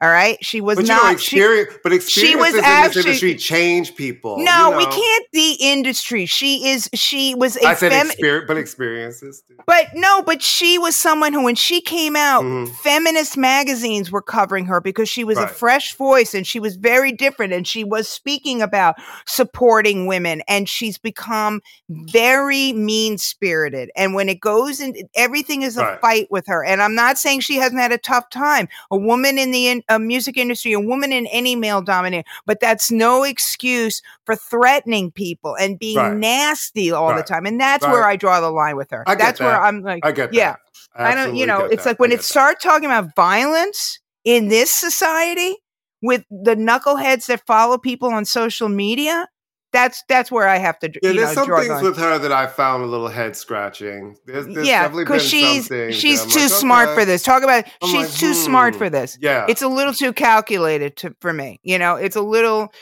[0.02, 1.04] All right, she was but not.
[1.04, 4.36] Know, experience, she, but experience she was in actually, this industry change people.
[4.36, 4.76] No, you know?
[4.76, 6.26] we can't the industry.
[6.26, 6.90] She is.
[6.92, 7.56] She was.
[7.56, 9.42] A I said fem- experience, but experiences.
[9.48, 9.56] Too.
[9.66, 12.70] But no, but she was someone who, when she came out, mm-hmm.
[12.82, 15.50] feminist magazines were covering her because she was right.
[15.50, 20.42] a fresh voice and she was very different, and she was speaking about supporting women,
[20.46, 23.90] and she's become very mean spirited.
[23.96, 26.00] And when it goes in, everything is a right.
[26.02, 26.62] fight with her.
[26.64, 28.68] And I'm not saying she hasn't had a tough time.
[28.90, 32.60] A woman in the in, a music industry, a woman in any male dominated, but
[32.60, 36.16] that's no excuse for threatening people and being right.
[36.16, 37.16] nasty all right.
[37.16, 37.46] the time.
[37.46, 37.92] And that's right.
[37.92, 39.04] where I draw the line with her.
[39.06, 39.40] that's that.
[39.40, 40.56] where I'm like, I get yeah.
[40.94, 41.90] I, I don't, you know, it's that.
[41.90, 45.56] like when it starts talking about violence in this society
[46.02, 49.28] with the knuckleheads that follow people on social media,
[49.76, 50.88] that's that's where I have to.
[50.88, 54.16] Yeah, there's know, some things with her that I found a little head scratching.
[54.24, 57.00] There's, there's yeah, because she's she's too like, smart okay.
[57.00, 57.22] for this.
[57.22, 58.32] Talk about I'm she's like, too hmm.
[58.32, 59.18] smart for this.
[59.20, 61.60] Yeah, it's a little too calculated to, for me.
[61.62, 62.72] You know, it's a little.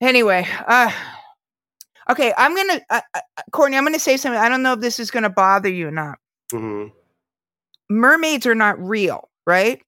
[0.00, 0.92] Anyway, uh,
[2.08, 3.76] okay, I'm gonna uh, uh, Courtney.
[3.76, 4.40] I'm gonna say something.
[4.40, 6.18] I don't know if this is gonna bother you or not.
[6.52, 6.88] Mm-hmm.
[7.90, 9.82] Mermaids are not real, right?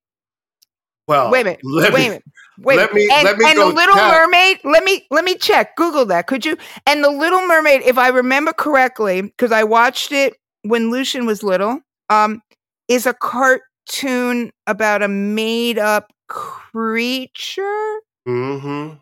[1.07, 1.61] Well, wait a minute.
[1.65, 2.25] Wait a minute.
[2.59, 3.97] Wait, let me, and, let me and the Little.
[3.97, 4.61] Mermaid.
[4.65, 5.77] Let me let me check.
[5.77, 6.57] Google that, could you?
[6.87, 11.43] And the Little Mermaid, if I remember correctly, because I watched it when Lucian was
[11.43, 12.43] little, um,
[12.89, 17.99] is a cartoon about a made up creature.
[18.27, 18.97] Mm-hmm.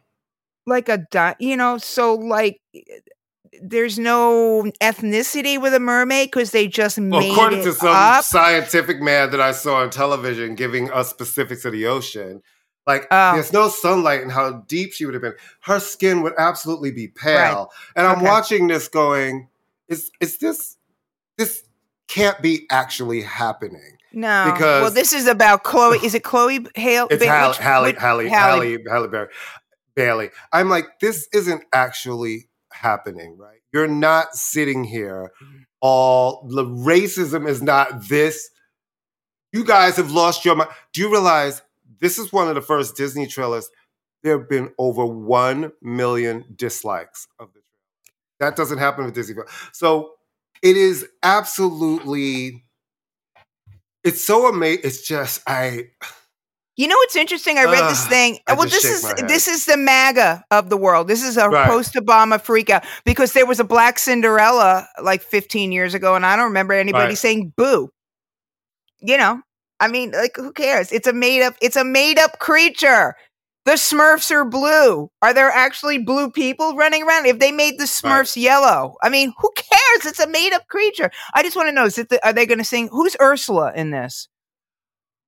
[0.67, 2.61] Like a di- you know, so like
[3.61, 7.89] there's no ethnicity with a mermaid because they just well, made according it to some
[7.89, 8.25] up.
[8.25, 12.43] scientific man that I saw on television giving us specifics of the ocean
[12.87, 13.35] like oh.
[13.35, 15.35] there's no sunlight and how deep she would have been.
[15.61, 17.35] Her skin would absolutely be pale.
[17.37, 17.67] Right.
[17.97, 18.27] And I'm okay.
[18.27, 19.49] watching this going,
[19.89, 20.77] is is this
[21.39, 21.63] this
[22.09, 23.99] can't be actually happening.
[24.13, 25.99] No, because well, this is about Chloe.
[25.99, 27.07] Is it Chloe Hale?
[27.11, 29.29] It's Halle, Halle, Halle, Halle, Halle Berry,
[29.95, 30.31] Bailey.
[30.53, 33.61] I'm like, this isn't actually happening, right?
[33.73, 35.33] You're not sitting here.
[35.43, 35.57] Mm-hmm.
[35.81, 38.51] All the racism is not this.
[39.53, 40.71] You guys have lost your mind.
[40.93, 41.63] Do you realize
[42.03, 43.71] this is one of the first Disney trailers.
[44.23, 48.41] There have been over 1 million dislikes of the trailer.
[48.41, 49.37] That doesn't happen with Disney.
[49.73, 50.15] So
[50.63, 52.65] it is absolutely,
[54.03, 54.83] it's so amazing.
[54.85, 55.91] It's just, I.
[56.77, 57.59] You know what's interesting?
[57.59, 58.39] I read uh, this thing.
[58.49, 61.07] well, this is this is the MAGA of the world.
[61.07, 61.69] This is a right.
[61.69, 66.47] post-Obama freakout because there was a Black Cinderella like 15 years ago, and I don't
[66.47, 67.19] remember anybody right.
[67.19, 67.91] saying "boo."
[69.01, 69.43] You know,
[69.81, 70.93] I mean, like, who cares?
[70.93, 71.57] It's a made up.
[71.61, 73.17] It's a made up creature.
[73.65, 75.09] The Smurfs are blue.
[75.21, 77.27] Are there actually blue people running around?
[77.27, 78.43] If they made the Smurfs right.
[78.43, 80.07] yellow, I mean, who cares?
[80.07, 81.11] It's a made up creature.
[81.35, 82.89] I just want to know: is it the, are they going to sing?
[82.91, 84.29] Who's Ursula in this?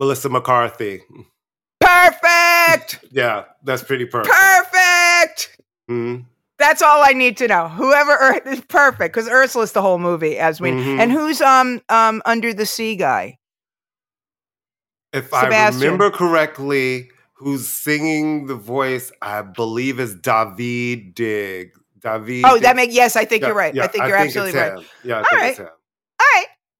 [0.01, 1.03] Melissa McCarthy.
[1.85, 3.05] Perfect.
[3.11, 4.35] yeah, that's pretty perfect.
[4.35, 5.59] Perfect.
[5.91, 6.23] Mm-hmm.
[6.59, 7.69] That's all I need to know.
[7.69, 11.01] Whoever is perfect because Ursula's the whole movie as we mm-hmm.
[11.01, 13.39] and who's um um under the sea guy
[15.15, 15.83] if Sebastian.
[15.83, 21.71] I remember correctly, who's singing the voice, I believe is David Dig.
[22.01, 22.43] Daveed.
[22.45, 23.17] Oh, that makes yes.
[23.17, 23.75] I think yeah, you're right.
[23.75, 24.87] Yeah, I think you're I think absolutely right.
[25.05, 25.69] Yeah, I All right.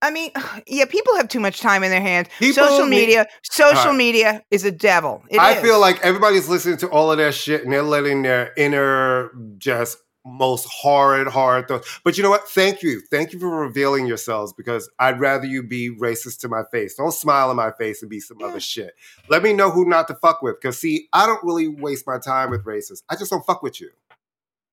[0.05, 0.11] All.
[0.11, 0.31] I mean,
[0.67, 2.29] yeah, people have too much time in their hands.
[2.39, 3.97] People social media, need, social right.
[3.97, 5.25] media is a devil.
[5.31, 5.63] It I is.
[5.63, 9.99] feel like everybody's listening to all of that shit and they're letting their inner just
[10.27, 12.01] most horrid, horrid thoughts.
[12.03, 12.49] But you know what?
[12.49, 13.03] Thank you.
[13.11, 16.95] Thank you for revealing yourselves because I'd rather you be racist to my face.
[16.95, 18.47] Don't smile in my face and be some yeah.
[18.47, 18.95] other shit.
[19.29, 20.61] Let me know who not to fuck with.
[20.61, 23.03] Because see, I don't really waste my time with racists.
[23.09, 23.91] I just don't fuck with you.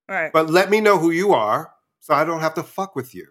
[0.07, 0.31] Right.
[0.31, 3.27] But let me know who you are so I don't have to fuck with you.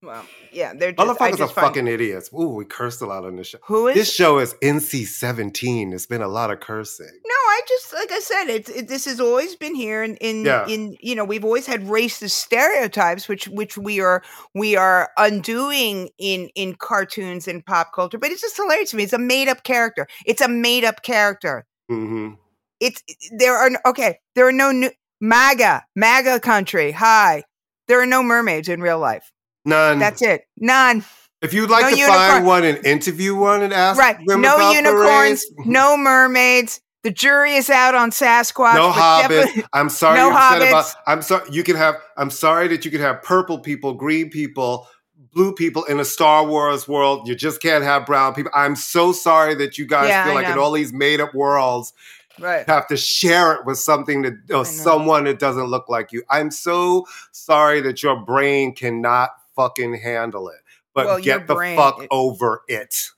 [0.00, 2.30] Well, yeah, they're just, motherfuckers are fucking idiots.
[2.32, 3.58] Ooh, we cursed a lot on this show.
[3.64, 4.38] Who is this show?
[4.38, 5.92] Is NC seventeen?
[5.92, 7.10] It's been a lot of cursing.
[7.26, 10.44] No, I just like I said, it, it this has always been here, in in,
[10.44, 10.68] yeah.
[10.68, 14.22] in you know we've always had racist stereotypes, which which we are
[14.54, 18.18] we are undoing in in cartoons and pop culture.
[18.18, 19.02] But it's just hilarious to me.
[19.02, 20.06] It's a made up character.
[20.24, 21.66] It's a made up character.
[21.90, 22.34] Mm-hmm.
[22.78, 23.02] It's
[23.36, 24.20] there are okay.
[24.36, 26.92] There are no new MAGA MAGA country.
[26.92, 27.42] Hi,
[27.88, 29.32] there are no mermaids in real life.
[29.68, 29.98] None.
[29.98, 30.46] That's it.
[30.56, 31.04] None.
[31.40, 32.18] If you'd like no to unicorn.
[32.18, 34.16] find one and interview one and ask right.
[34.20, 36.80] no unicorns, no mermaids.
[37.04, 38.74] The jury is out on Sasquatch.
[38.74, 39.64] No hobbits.
[39.72, 40.18] I'm sorry.
[40.18, 40.68] No hobbits.
[40.68, 41.48] About, I'm sorry.
[41.50, 41.94] You can have.
[42.16, 44.88] I'm sorry that you can have purple people, green people,
[45.32, 47.28] blue people in a Star Wars world.
[47.28, 48.50] You just can't have brown people.
[48.52, 51.92] I'm so sorry that you guys yeah, feel like in all these made up worlds,
[52.40, 52.68] right.
[52.68, 56.24] have to share it with something that or someone that doesn't look like you.
[56.30, 60.60] I'm so sorry that your brain cannot fucking handle it.
[60.94, 63.08] But well, get the brain, fuck it, over it.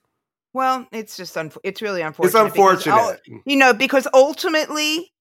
[0.53, 2.47] Well, it's just un- it's really unfortunate.
[2.47, 3.21] It's unfortunate.
[3.45, 5.13] You know, because ultimately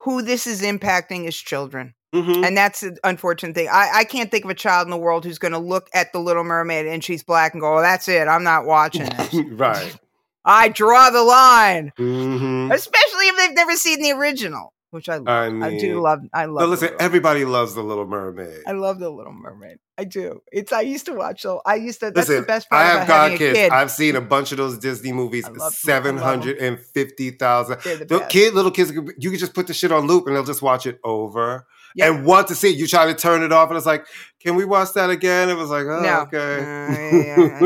[0.00, 1.94] who this is impacting is children.
[2.14, 2.44] Mm-hmm.
[2.44, 3.68] And that's an unfortunate thing.
[3.68, 6.12] I, I can't think of a child in the world who's going to look at
[6.12, 8.28] the Little Mermaid and she's black and go, "Oh, that's it.
[8.28, 9.96] I'm not watching it." right.
[10.44, 12.70] I draw the line, mm-hmm.
[12.70, 15.28] especially if they've never seen the original which I love.
[15.28, 16.20] I, mean, I do love.
[16.32, 16.60] I love.
[16.60, 18.62] But listen, everybody loves the Little Mermaid.
[18.64, 19.78] I love the Little Mermaid.
[19.98, 20.40] I do.
[20.52, 20.72] It's.
[20.72, 21.42] I used to watch.
[21.42, 22.06] So I used to.
[22.06, 22.86] That's listen, the best part.
[22.86, 23.58] I have God kids.
[23.58, 23.72] Kid.
[23.72, 25.48] I've seen a bunch of those Disney movies.
[25.70, 27.80] Seven hundred and fifty thousand.
[27.82, 30.62] The kid, little kids, you can just put the shit on loop and they'll just
[30.62, 31.66] watch it over.
[31.96, 32.08] Yep.
[32.08, 32.76] And want to see it.
[32.76, 34.06] You try to turn it off, and it's like,
[34.40, 35.48] can we watch that again?
[35.48, 36.20] It was like, oh, no.
[36.22, 36.58] okay.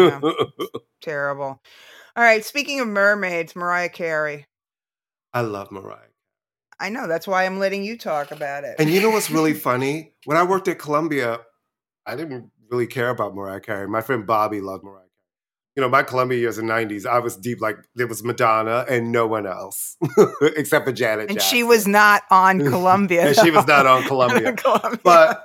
[0.01, 0.61] Uh, yeah,
[1.01, 1.63] Terrible.
[2.15, 2.45] All right.
[2.45, 4.47] Speaking of mermaids, Mariah Carey.
[5.33, 6.08] I love Mariah.
[6.81, 7.07] I know.
[7.09, 8.77] That's why I'm letting you talk about it.
[8.79, 10.13] And you know what's really funny?
[10.25, 11.41] When I worked at Columbia,
[12.07, 13.89] I didn't really care about Mariah Carey.
[13.89, 15.05] My friend Bobby loved Mariah Carey.
[15.77, 18.85] You know, my Columbia years in the 90s, I was deep like there was Madonna
[18.89, 19.97] and no one else
[20.57, 21.57] except for Janet And Jackson.
[21.57, 23.29] she was not on Columbia.
[23.29, 24.55] and she was not on Columbia.
[24.55, 24.99] Columbia.
[25.05, 25.45] But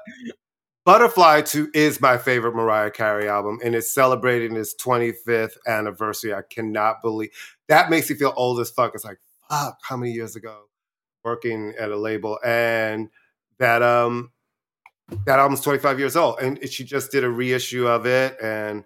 [0.85, 6.33] Butterfly 2 is my favorite Mariah Carey album, and it's celebrating its 25th anniversary.
[6.33, 7.29] I cannot believe
[7.69, 8.91] that makes me feel old as fuck.
[8.95, 9.19] It's like,
[9.49, 10.63] fuck, how many years ago?
[11.23, 13.09] Working at a label, and
[13.59, 14.31] that um
[15.25, 18.83] that album's 25 years old, and she just did a reissue of it and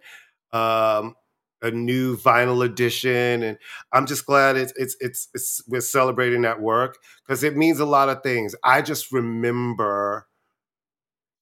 [0.54, 1.16] um
[1.62, 3.58] a new vinyl edition, and
[3.92, 7.86] I'm just glad it's it's it's, it's we're celebrating that work because it means a
[7.86, 8.56] lot of things.
[8.64, 10.28] I just remember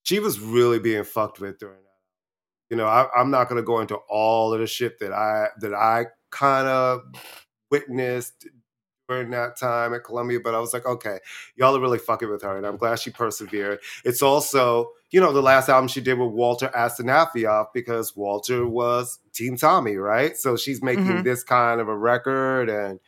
[0.04, 1.82] she was really being fucked with during that.
[2.70, 5.50] You know, I, I'm not going to go into all of the shit that I
[5.60, 7.02] that I kind of
[7.72, 8.48] witnessed
[9.08, 11.20] during that time at Columbia, but I was like, okay,
[11.56, 13.80] y'all are really fucking with her, and I'm glad she persevered.
[14.04, 19.20] It's also, you know, the last album she did with Walter Afanasieff because Walter was
[19.34, 20.36] Team Tommy, right?
[20.38, 21.24] So she's making mm-hmm.
[21.24, 23.00] this kind of a record, and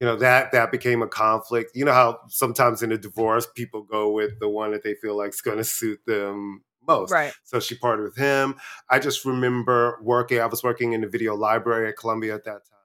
[0.00, 1.72] you know that that became a conflict.
[1.74, 5.16] You know how sometimes in a divorce people go with the one that they feel
[5.16, 7.12] like is going to suit them most.
[7.12, 7.32] Right.
[7.44, 8.56] So she parted with him.
[8.90, 10.40] I just remember working.
[10.40, 12.81] I was working in the video library at Columbia at that time.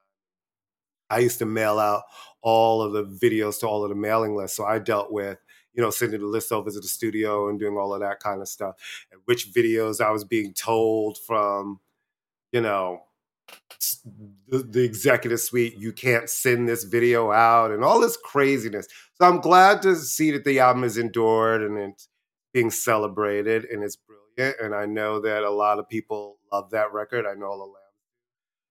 [1.09, 2.03] I used to mail out
[2.41, 4.57] all of the videos to all of the mailing lists.
[4.57, 5.37] So I dealt with,
[5.73, 8.41] you know, sending the list over to the studio and doing all of that kind
[8.41, 8.75] of stuff.
[9.11, 11.79] And which videos I was being told from,
[12.51, 13.01] you know,
[14.47, 18.87] the, the executive suite, you can't send this video out and all this craziness.
[19.15, 22.09] So I'm glad to see that the album is endured and it's
[22.53, 24.57] being celebrated and it's brilliant.
[24.61, 27.25] And I know that a lot of people love that record.
[27.25, 27.86] I know lot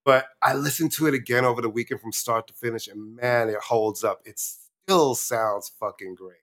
[0.07, 3.49] but I listened to it again over the weekend from start to finish, and man,
[3.49, 4.23] it holds up.
[4.25, 6.39] It still sounds fucking great.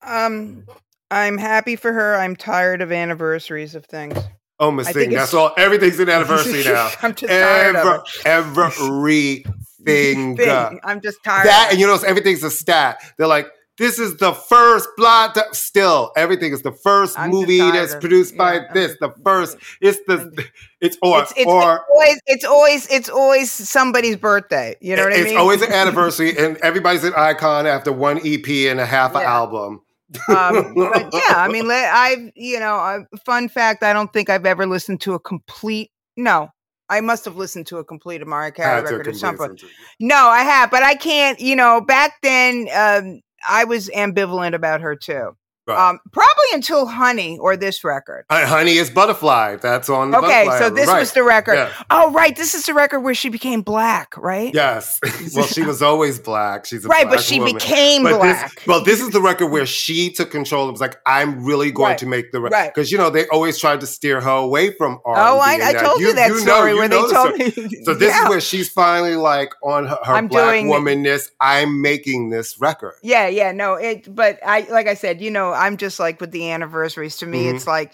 [0.00, 0.64] Um,
[1.10, 2.14] I'm happy for her.
[2.14, 4.16] I'm tired of anniversaries of things.
[4.60, 5.52] Oh, Miss Thing, that's all.
[5.56, 6.88] Everything's an anniversary now.
[7.02, 8.26] I'm just tired of it.
[8.26, 10.38] Everything.
[10.84, 11.48] I'm just tired.
[11.48, 13.00] That and you know, everything's a stat.
[13.18, 15.36] They're like, this is the first plot.
[15.52, 18.96] Still, everything is the 1st movie that's produced by yeah, this.
[19.00, 19.56] The first.
[19.80, 20.46] It's the.
[20.80, 24.76] It's or it's, it's, or it's always it's always it's always somebody's birthday.
[24.80, 25.26] You know what I mean?
[25.26, 29.20] It's always an anniversary, and everybody's an icon after one EP and a half yeah.
[29.20, 29.82] an album.
[30.28, 33.82] um, but yeah, I mean, I've you know, fun fact.
[33.82, 35.90] I don't think I've ever listened to a complete.
[36.16, 36.50] No,
[36.88, 39.58] I must have listened to a complete Mariah Carey record or something.
[39.98, 41.40] No, I have, but I can't.
[41.40, 45.36] You know, back then, um, I was ambivalent about her too.
[45.66, 45.90] Right.
[45.90, 48.26] Um, probably until Honey or this record.
[48.28, 49.56] Uh, Honey is Butterfly.
[49.56, 50.10] That's on.
[50.10, 51.00] The okay, so this right.
[51.00, 51.54] was the record.
[51.54, 51.72] Yeah.
[51.90, 52.36] Oh, right.
[52.36, 54.52] This is the record where she became black, right?
[54.54, 54.98] Yes.
[55.34, 56.66] well, she was always black.
[56.66, 57.54] She's right, but she woman.
[57.54, 58.54] became but black.
[58.54, 60.68] This, well, this is the record where she took control.
[60.68, 61.98] It was like, I'm really going right.
[61.98, 64.72] to make the record right because you know they always tried to steer her away
[64.72, 65.16] from R.
[65.16, 67.50] Oh, I, I told you, you that you story know, where they told me.
[67.84, 68.24] so this yeah.
[68.24, 71.30] is where she's finally like on her, her black womanness.
[71.40, 72.94] I'm making this record.
[73.02, 74.14] Yeah, yeah, no, it.
[74.14, 77.16] But I, like I said, you know, I'm just like with the anniversaries.
[77.18, 77.56] To me, mm-hmm.
[77.56, 77.92] it's like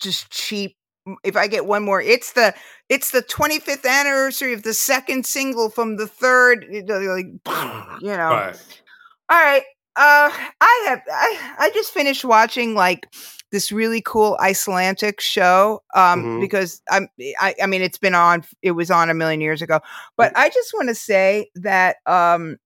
[0.00, 0.76] just cheap.
[1.22, 2.54] If I get one more, it's the
[2.88, 6.66] it's the 25th anniversary of the second single from the third.
[6.70, 7.26] Like,
[8.00, 8.30] you know.
[8.30, 8.80] Right.
[9.28, 9.62] All right.
[9.96, 10.30] Uh,
[10.60, 13.08] I have I I just finished watching like
[13.50, 16.40] this really cool Icelandic show um, mm-hmm.
[16.40, 17.08] because I'm
[17.40, 19.80] I, I mean it's been on it was on a million years ago
[20.18, 20.38] but mm.
[20.38, 22.65] I just want to say that um, Eh,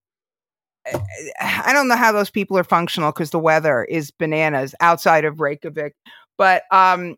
[1.39, 5.39] I don't know how those people are functional because the weather is bananas outside of
[5.39, 5.95] Reykjavik.
[6.37, 7.17] But um,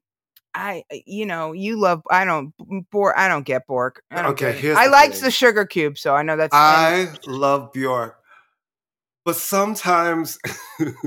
[0.54, 2.04] I, eh, you know, you love.
[2.10, 2.54] I don't.
[3.16, 4.04] I don't get Bjork.
[4.12, 6.54] I don't okay, I liked the Sugar Cube, so I know that's.
[6.54, 8.18] I love Bjork,
[9.26, 10.38] but sometimes.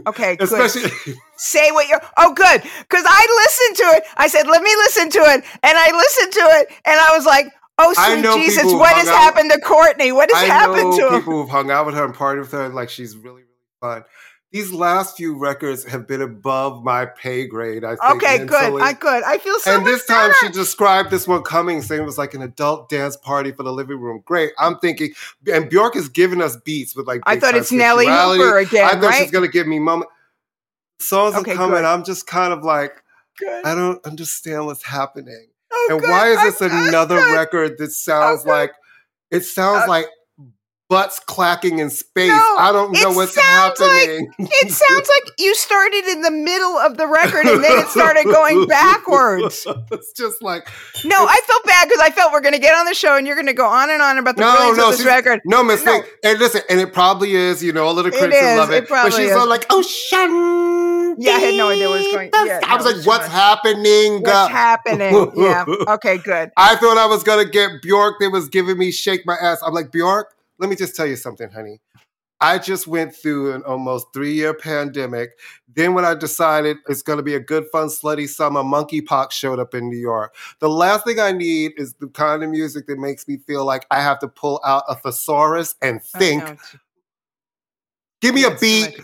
[0.06, 0.90] okay, especially
[1.36, 2.00] say what you're.
[2.16, 4.04] Oh, good, because I listened to it.
[4.16, 7.26] I said, "Let me listen to it," and I listened to it, and I was
[7.26, 10.10] like, Oh, sweet Jesus, what has happened to Courtney?
[10.10, 11.20] What has I happened to him?
[11.20, 13.46] People who've hung out with her and partied with her, and like she's really, really
[13.80, 14.04] fun.
[14.52, 17.84] These last few records have been above my pay grade.
[17.84, 18.22] I think.
[18.22, 18.80] Okay, good.
[18.80, 19.22] I good.
[19.24, 19.76] I feel so.
[19.76, 23.16] And this time she described this one coming, saying it was like an adult dance
[23.16, 24.22] party for the living room.
[24.24, 24.52] Great.
[24.58, 25.12] I'm thinking,
[25.52, 27.20] and Bjork is giving us beats with like.
[27.26, 28.86] I thought it's Nellee Hooper again.
[28.86, 29.22] I thought right?
[29.22, 30.10] she's gonna give me moment.
[31.00, 31.74] Songs okay, are coming.
[31.74, 31.84] Good.
[31.84, 33.02] I'm just kind of like,
[33.38, 33.66] good.
[33.66, 35.48] I don't understand what's happening.
[35.88, 36.10] Oh, and good.
[36.10, 38.50] why is this I'm, another I'm record that sounds okay.
[38.50, 38.72] like
[39.30, 40.06] it sounds uh, like
[40.88, 42.28] butts clacking in space.
[42.28, 44.32] No, I don't know what's happening.
[44.38, 47.88] Like, it sounds like you started in the middle of the record and then it
[47.88, 49.66] started going backwards.
[49.90, 50.68] it's just like
[51.04, 51.26] no.
[51.26, 53.36] I felt bad because I felt we're going to get on the show and you're
[53.36, 55.40] going to go on and on about the no, no, of this record.
[55.44, 56.04] No mistake.
[56.22, 56.30] No.
[56.30, 57.62] And listen, and it probably is.
[57.62, 59.36] You know, all of the critics love it, it but she's is.
[59.36, 60.75] all like, "Oh, shun."
[61.18, 62.30] Yeah, I had no idea what was going.
[62.46, 64.22] Yeah, I was like, "What's happening?
[64.22, 65.64] What's happening?" Yeah.
[65.88, 66.50] Okay, good.
[66.56, 68.16] I thought I was gonna get Bjork.
[68.20, 69.60] They was giving me shake my ass.
[69.64, 70.34] I'm like, Bjork.
[70.58, 71.80] Let me just tell you something, honey.
[72.40, 75.30] I just went through an almost three year pandemic.
[75.74, 79.58] Then, when I decided it's going to be a good, fun, slutty summer, monkeypox showed
[79.58, 80.34] up in New York.
[80.60, 83.86] The last thing I need is the kind of music that makes me feel like
[83.90, 86.58] I have to pull out a thesaurus and think.
[88.20, 89.00] Give me a beat.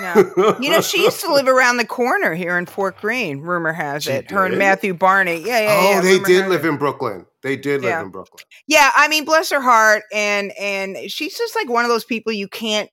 [0.00, 0.24] Yeah.
[0.60, 4.06] You know, she used to live around the corner here in Fort Greene, rumor has
[4.06, 4.30] it.
[4.30, 5.36] Her and Matthew Barney.
[5.44, 6.68] Yeah, yeah, Oh, yeah, they did live it.
[6.68, 7.26] in Brooklyn.
[7.42, 8.02] They did live yeah.
[8.02, 8.44] in Brooklyn.
[8.66, 10.02] Yeah, I mean, bless her heart.
[10.12, 12.90] And and she's just like one of those people you can't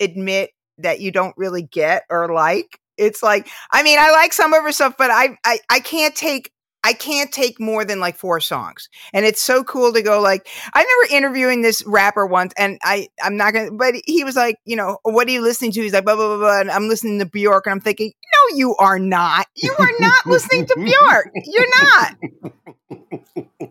[0.00, 2.78] admit that you don't really get or like.
[2.98, 6.14] It's like, I mean, I like some of her stuff, but I I, I can't
[6.14, 6.51] take
[6.84, 8.88] I can't take more than like four songs.
[9.12, 13.08] And it's so cool to go like I remember interviewing this rapper once and I
[13.22, 15.82] I'm not gonna but he was like, you know, what are you listening to?
[15.82, 18.56] He's like blah blah blah blah and I'm listening to Bjork and I'm thinking, no,
[18.56, 19.46] you are not.
[19.56, 21.30] You are not listening to Bjork.
[21.44, 22.16] You're not.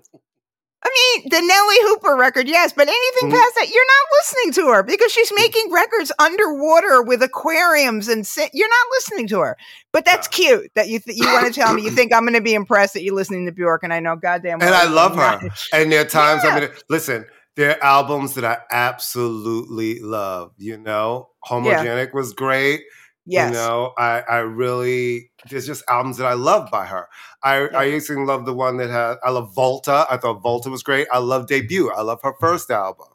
[0.83, 3.37] I mean, the Nellee Hooper record, yes, but anything mm-hmm.
[3.37, 8.25] past that, you're not listening to her because she's making records underwater with aquariums and
[8.25, 9.57] si- you're not listening to her.
[9.91, 12.33] But that's cute that you th- you want to tell me you think I'm going
[12.33, 14.59] to be impressed that you're listening to Bjork, and I know goddamn.
[14.59, 15.49] Well and I love her.
[15.73, 16.49] And there are times yeah.
[16.49, 17.25] I'm going to listen.
[17.55, 20.53] There are albums that I absolutely love.
[20.57, 22.13] You know, Homogenic yeah.
[22.13, 22.81] was great.
[23.25, 23.49] Yes.
[23.49, 27.07] You know, I, I really there's just albums that I love by her.
[27.43, 27.67] I, yeah.
[27.73, 30.05] I used to love the one that had I love Volta.
[30.09, 31.07] I thought Volta was great.
[31.11, 31.91] I love Debut.
[31.91, 32.45] I love her mm-hmm.
[32.45, 33.07] first album.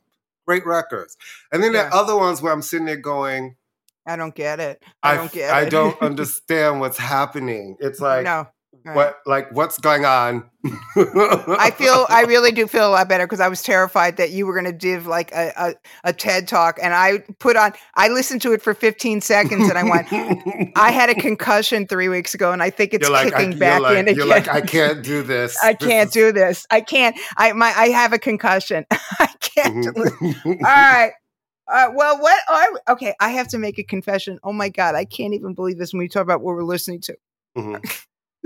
[0.47, 1.17] Great records.
[1.53, 1.83] And then yeah.
[1.83, 3.57] there are other ones where I'm sitting there going,
[4.07, 4.83] I don't get it.
[5.03, 5.67] I, I don't get I it.
[5.67, 7.77] I don't understand what's happening.
[7.81, 8.49] It's like no.
[8.87, 8.95] Right.
[8.95, 10.49] What like what's going on?
[10.97, 14.47] I feel I really do feel a lot better because I was terrified that you
[14.47, 15.75] were going to give like a, a,
[16.05, 19.77] a TED talk, and I put on I listened to it for 15 seconds, and
[19.77, 23.55] I went, I had a concussion three weeks ago, and I think it's like, kicking
[23.55, 24.15] I, back like, in again.
[24.15, 25.59] You're like I can't do this.
[25.65, 26.65] I can't do this.
[26.71, 27.19] I can't.
[27.37, 28.87] I my I have a concussion.
[28.93, 29.87] I can't.
[29.97, 31.13] All right.
[31.67, 33.15] Uh, well, what are okay?
[33.19, 34.39] I have to make a confession.
[34.45, 37.01] Oh my god, I can't even believe this when we talk about what we're listening
[37.01, 37.17] to.
[37.59, 37.85] Mm-hmm.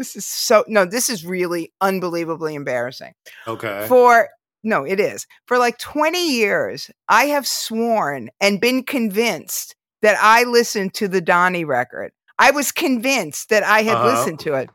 [0.01, 3.13] This is so no, this is really unbelievably embarrassing.
[3.47, 3.85] Okay.
[3.87, 4.31] For
[4.63, 5.27] no, it is.
[5.45, 11.21] For like 20 years, I have sworn and been convinced that I listened to the
[11.21, 12.13] Donnie record.
[12.39, 14.07] I was convinced that I had uh-huh.
[14.07, 14.71] listened to it.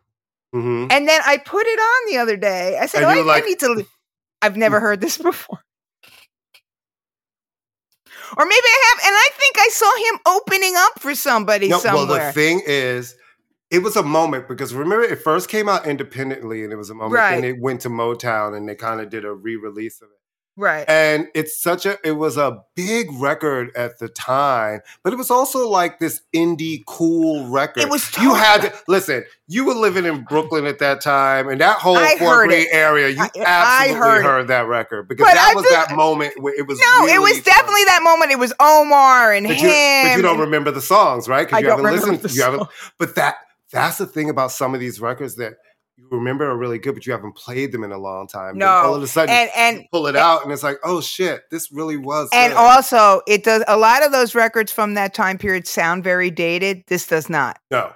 [0.53, 0.91] Mm-hmm.
[0.91, 2.77] And then I put it on the other day.
[2.79, 3.69] I said, oh, I, like- I need to.
[3.69, 3.87] Li-
[4.43, 5.59] I've never heard this before.
[8.37, 11.79] Or maybe I have, and I think I saw him opening up for somebody no,
[11.79, 12.05] somewhere.
[12.05, 13.15] Well, the thing is,
[13.71, 16.93] it was a moment because remember it first came out independently and it was a
[16.93, 17.33] moment right.
[17.33, 20.19] and it went to Motown and they kind of did a re-release of it.
[20.57, 20.85] Right.
[20.87, 25.29] And it's such a it was a big record at the time, but it was
[25.29, 27.83] also like this indie cool record.
[27.83, 31.49] It was totally, you had to listen, you were living in Brooklyn at that time,
[31.49, 35.25] and that whole Fort Greene area, you I, absolutely I heard, heard, that record because
[35.27, 37.85] but that was that moment where it was No, really it was definitely fun.
[37.87, 38.31] that moment.
[38.31, 39.67] It was Omar and but him.
[39.67, 41.45] You, but you don't remember the songs, right?
[41.45, 42.33] Because you haven't listened.
[42.33, 43.35] You haven't but that
[43.75, 45.55] that's the thing about some of these records that
[45.97, 48.57] you remember are really good, but you haven't played them in a long time.
[48.57, 51.01] No, all of a sudden, and, and pull it and, out, and it's like, oh
[51.01, 52.29] shit, this really was.
[52.33, 52.57] And good.
[52.57, 53.63] also, it does.
[53.67, 56.83] A lot of those records from that time period sound very dated.
[56.87, 57.59] This does not.
[57.69, 57.91] No,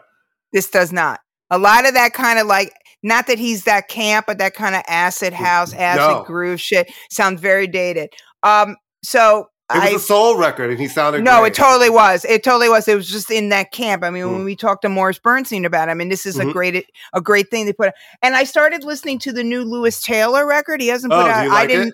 [0.53, 1.21] this does not.
[1.49, 4.75] A lot of that kind of like, not that he's that camp, but that kind
[4.75, 6.23] of acid house, acid no.
[6.23, 8.09] groove shit sounds very dated.
[8.43, 11.23] Um, so it was I, a soul record, and he sounded.
[11.23, 11.51] No, great.
[11.51, 12.25] it totally was.
[12.25, 12.87] It totally was.
[12.87, 14.03] It was just in that camp.
[14.03, 14.31] I mean, mm.
[14.31, 16.49] when we talked to Morris Bernstein about, him, and this is mm-hmm.
[16.49, 17.93] a great, a great thing they put.
[18.23, 20.81] And I started listening to the new Lewis Taylor record.
[20.81, 21.49] He hasn't put oh, out.
[21.49, 21.89] Like I didn't.
[21.89, 21.93] It?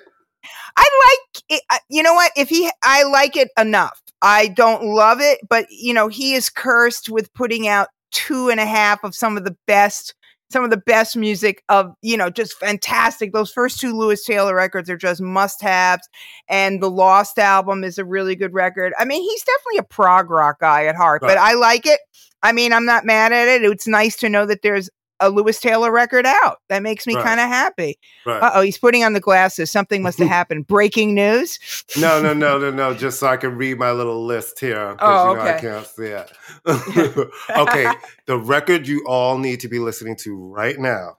[0.77, 1.81] I like it.
[1.89, 2.31] You know what?
[2.37, 4.01] If he, I like it enough.
[4.21, 8.59] I don't love it, but you know, he is cursed with putting out two and
[8.59, 10.15] a half of some of the best
[10.51, 13.33] some of the best music of, you know, just fantastic.
[13.33, 16.07] Those first two Lewis Taylor records are just must haves.
[16.47, 18.93] And the Lost album is a really good record.
[18.97, 21.29] I mean, he's definitely a prog rock guy at heart, right.
[21.29, 21.99] but I like it.
[22.43, 23.63] I mean, I'm not mad at it.
[23.63, 24.89] It's nice to know that there's
[25.19, 26.59] a Lewis Taylor record out.
[26.69, 27.23] That makes me right.
[27.23, 27.97] kind of happy.
[28.25, 28.41] Right.
[28.41, 29.71] Uh oh, he's putting on the glasses.
[29.71, 30.67] Something must have happened.
[30.67, 31.59] Breaking news?
[31.97, 32.93] no, no, no, no, no.
[32.93, 34.95] Just so I can read my little list here.
[34.99, 35.55] Oh, you know, okay.
[35.55, 36.31] I can't see it.
[37.57, 37.91] okay,
[38.25, 41.17] the record you all need to be listening to right now.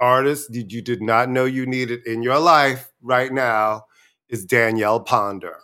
[0.00, 3.84] Artist you did not know you needed in your life right now
[4.28, 5.58] is Danielle Ponder.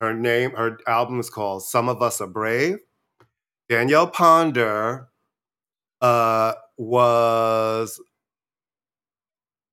[0.00, 2.76] Her name, her album is called Some of Us Are Brave.
[3.68, 5.07] Danielle Ponder
[6.00, 8.00] uh, was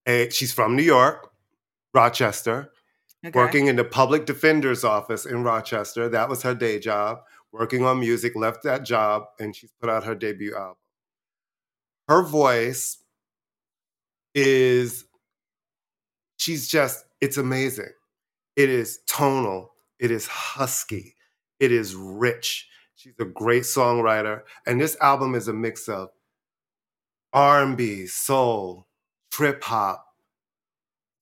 [0.07, 1.31] a, she's from New York,
[1.93, 2.71] Rochester,
[3.25, 3.37] okay.
[3.37, 6.09] working in the public defender's office in Rochester.
[6.09, 7.19] That was her day job,
[7.51, 10.75] working on music, left that job, and she's put out her debut album.
[12.07, 12.97] Her voice
[14.35, 15.05] is,
[16.37, 17.93] she's just, it's amazing.
[18.55, 21.15] It is tonal, it is husky,
[21.59, 22.69] it is rich.
[23.05, 26.09] She's a great songwriter, and this album is a mix of
[27.33, 28.87] R&B, soul,
[29.29, 30.03] trip hop.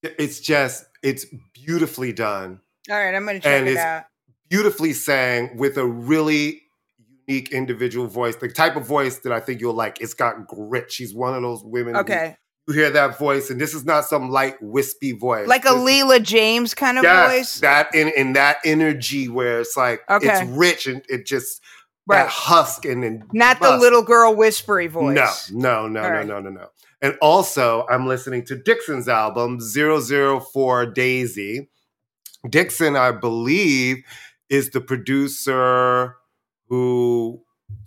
[0.01, 2.61] It's just it's beautifully done.
[2.89, 4.03] All right, I'm going to check and it out.
[4.47, 6.61] Beautifully sang with a really
[7.27, 9.99] unique individual voice, the type of voice that I think you'll like.
[9.99, 10.89] It's got grit.
[10.89, 11.97] She's one of those women.
[11.97, 12.37] Okay.
[12.67, 15.47] You hear that voice, and this is not some light, wispy voice.
[15.47, 17.59] Like a this, Leela James kind of yes, voice.
[17.59, 20.29] That in in that energy where it's like okay.
[20.29, 21.61] it's rich and it just
[22.07, 22.23] right.
[22.23, 25.51] that husk and then not the little girl whispery voice.
[25.51, 26.27] No, no, no, All no, right.
[26.27, 26.67] no, no, no.
[27.01, 31.69] And also, I'm listening to Dixson's album 004 Daisy.
[32.49, 34.05] Dixon, I believe,
[34.49, 36.15] is the producer
[36.69, 37.43] who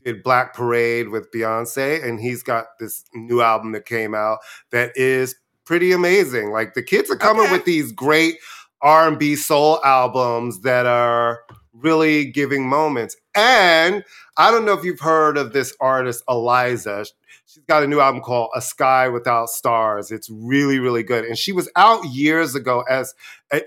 [0.07, 4.38] did Black Parade with Beyonce, and he's got this new album that came out
[4.70, 5.34] that is
[5.64, 6.52] pretty amazing.
[6.52, 7.52] Like the kids are coming okay.
[7.52, 8.36] with these great
[8.82, 11.40] R&B soul albums that are
[11.72, 13.16] really giving moments.
[13.34, 14.04] And
[14.37, 17.07] I don't know if you've heard of this artist, Eliza.
[17.47, 20.11] She's got a new album called A Sky Without Stars.
[20.11, 21.24] It's really, really good.
[21.24, 23.14] And she was out years ago as,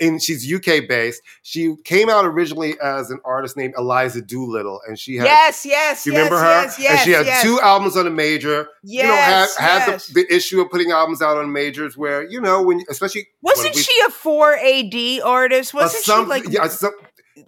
[0.02, 1.22] and she's UK based.
[1.44, 4.82] She came out originally as an artist named Eliza Doolittle.
[4.86, 6.50] And she had, yes, yes, you remember yes, her?
[6.52, 7.42] Yes, yes, and she had yes.
[7.42, 8.68] two albums on a major.
[8.84, 10.08] Yes, you know, had, had yes.
[10.08, 13.28] the, the, issue of putting albums out on majors where, you know, when, especially.
[13.42, 15.74] Wasn't we, she a 4 AD artist?
[15.74, 16.44] Wasn't some, she like.
[16.50, 16.92] Yeah, some,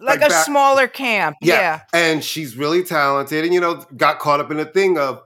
[0.00, 1.36] like, like a back, smaller camp.
[1.42, 1.54] Yeah.
[1.54, 1.80] yeah.
[1.92, 5.22] And she's really talented and, you know, got caught up in the thing of,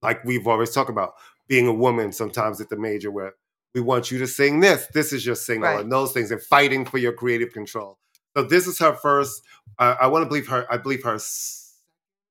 [0.00, 1.14] like we've always talked about,
[1.48, 3.34] being a woman sometimes at the major where
[3.74, 4.86] we want you to sing this.
[4.94, 5.80] This is your single right.
[5.80, 7.98] and those things and fighting for your creative control.
[8.36, 9.42] So this is her first,
[9.78, 11.18] uh, I want to believe her, I believe her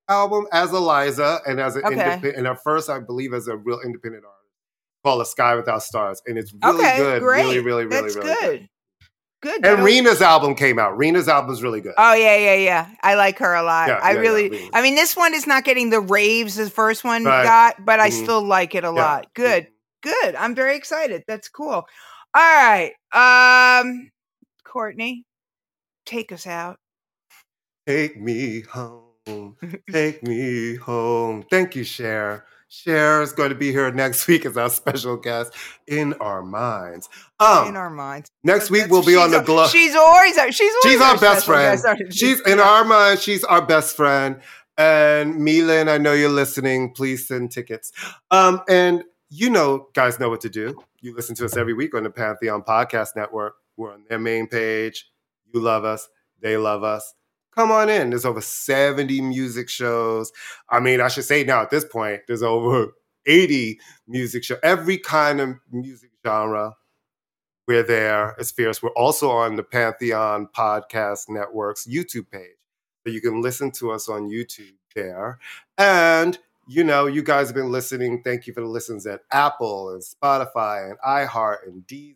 [0.09, 1.93] album as Eliza and as an okay.
[1.93, 4.37] independent, and her first, I believe, as a real independent artist
[5.03, 6.21] called A Sky Without Stars.
[6.25, 7.21] And it's really okay, good.
[7.21, 7.43] Great.
[7.43, 8.59] Really, really, really, That's really good.
[8.59, 8.69] good.
[9.41, 9.65] Good.
[9.65, 10.95] And Rina's album came out.
[10.95, 11.95] Rina's album is really good.
[11.97, 12.89] Oh yeah, yeah, yeah.
[13.01, 13.87] I like her a lot.
[13.87, 14.61] Yeah, I yeah, really.
[14.61, 17.43] yeah, I mean, this one is not getting the raves the first one right.
[17.43, 18.23] got, but I mm-hmm.
[18.23, 19.33] still like it a lot.
[19.33, 19.67] Good,
[20.03, 20.35] good.
[20.35, 21.23] I'm very excited.
[21.27, 21.85] That's cool.
[22.33, 24.11] All right, um,
[24.63, 25.25] Courtney,
[26.05, 26.77] take us out.
[27.87, 29.07] Take me home.
[29.91, 31.43] Take me home.
[31.49, 32.45] Thank you, Cher.
[32.71, 35.53] Cher is going to be here next week as our special guest
[35.87, 37.09] in our minds.
[37.37, 38.31] Um, in our minds.
[38.45, 39.67] Next week we'll be on the glow.
[39.67, 41.81] She's always our, she's always she's our, our best friend.
[41.83, 42.17] Guest.
[42.17, 43.21] She's in our minds.
[43.21, 44.39] She's our best friend.
[44.77, 46.93] And Milan, I know you're listening.
[46.93, 47.91] Please send tickets.
[48.31, 50.81] Um, and you know, guys know what to do.
[51.01, 53.55] You listen to us every week on the Pantheon Podcast Network.
[53.75, 55.11] We're on their main page.
[55.53, 56.07] You love us.
[56.39, 57.13] They love us
[57.55, 58.09] come on in.
[58.09, 60.31] There's over 70 music shows.
[60.69, 62.93] I mean, I should say now at this point, there's over
[63.25, 66.75] 80 music shows, every kind of music genre.
[67.67, 68.81] We're there as Fierce.
[68.81, 72.57] We're also on the Pantheon Podcast Network's YouTube page.
[73.05, 75.39] So you can listen to us on YouTube there.
[75.77, 76.37] And
[76.67, 78.21] you know, you guys have been listening.
[78.23, 82.15] Thank you for the listens at Apple and Spotify and iHeart and Deezer,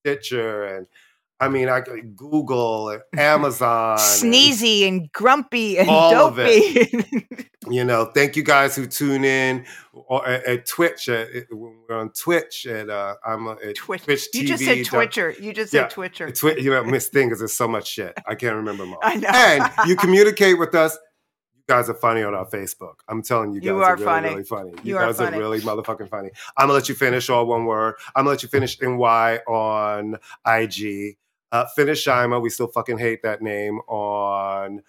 [0.00, 0.86] Stitcher and
[1.38, 6.80] I mean, I Google Amazon, sneezy and, and grumpy and all dopey.
[6.80, 7.46] Of it.
[7.68, 11.10] you know, thank you guys who tune in or, at, at, Twitch.
[11.10, 14.04] At, when we're on Twitch, at uh, I'm at Twitch.
[14.04, 14.40] Twitch TV.
[14.40, 15.34] You just said Twitcher.
[15.38, 16.30] You just yeah, said Twitcher.
[16.30, 18.14] Twi- you know, Miss Thing because there's so much shit.
[18.26, 18.98] I can't remember more.
[19.02, 19.28] I know.
[19.28, 20.96] And you communicate with us.
[21.54, 22.94] You guys are funny on our Facebook.
[23.08, 24.28] I'm telling you guys you are, are really, funny.
[24.30, 24.70] really funny.
[24.84, 26.30] You, you guys are, are, really motherfucking funny.
[26.56, 27.96] I'm gonna let you finish all one word.
[28.14, 30.16] I'm gonna let you finish NY on
[30.46, 31.18] IG.
[31.52, 34.82] Uh, Finish Shima, we still fucking hate that name on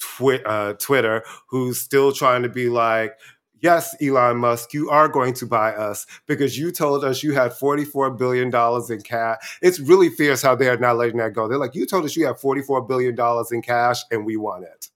[0.00, 3.12] twi- uh, Twitter, who's still trying to be like,
[3.60, 7.52] yes, Elon Musk, you are going to buy us because you told us you had
[7.52, 8.46] $44 billion
[8.90, 9.58] in cash.
[9.62, 11.48] It's really fierce how they are not letting that go.
[11.48, 13.16] They're like, you told us you have $44 billion
[13.50, 14.88] in cash and we want it.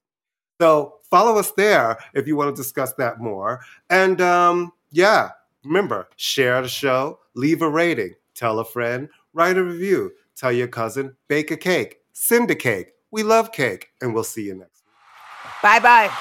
[0.59, 3.61] So follow us there if you want to discuss that more.
[3.89, 5.31] And um, yeah,
[5.65, 10.11] remember, share the show, leave a rating, tell a friend, write a review.
[10.35, 12.93] Tell your cousin, bake a cake, send a cake.
[13.11, 15.53] We love cake, and we'll see you next week.
[15.61, 16.11] Bye bye.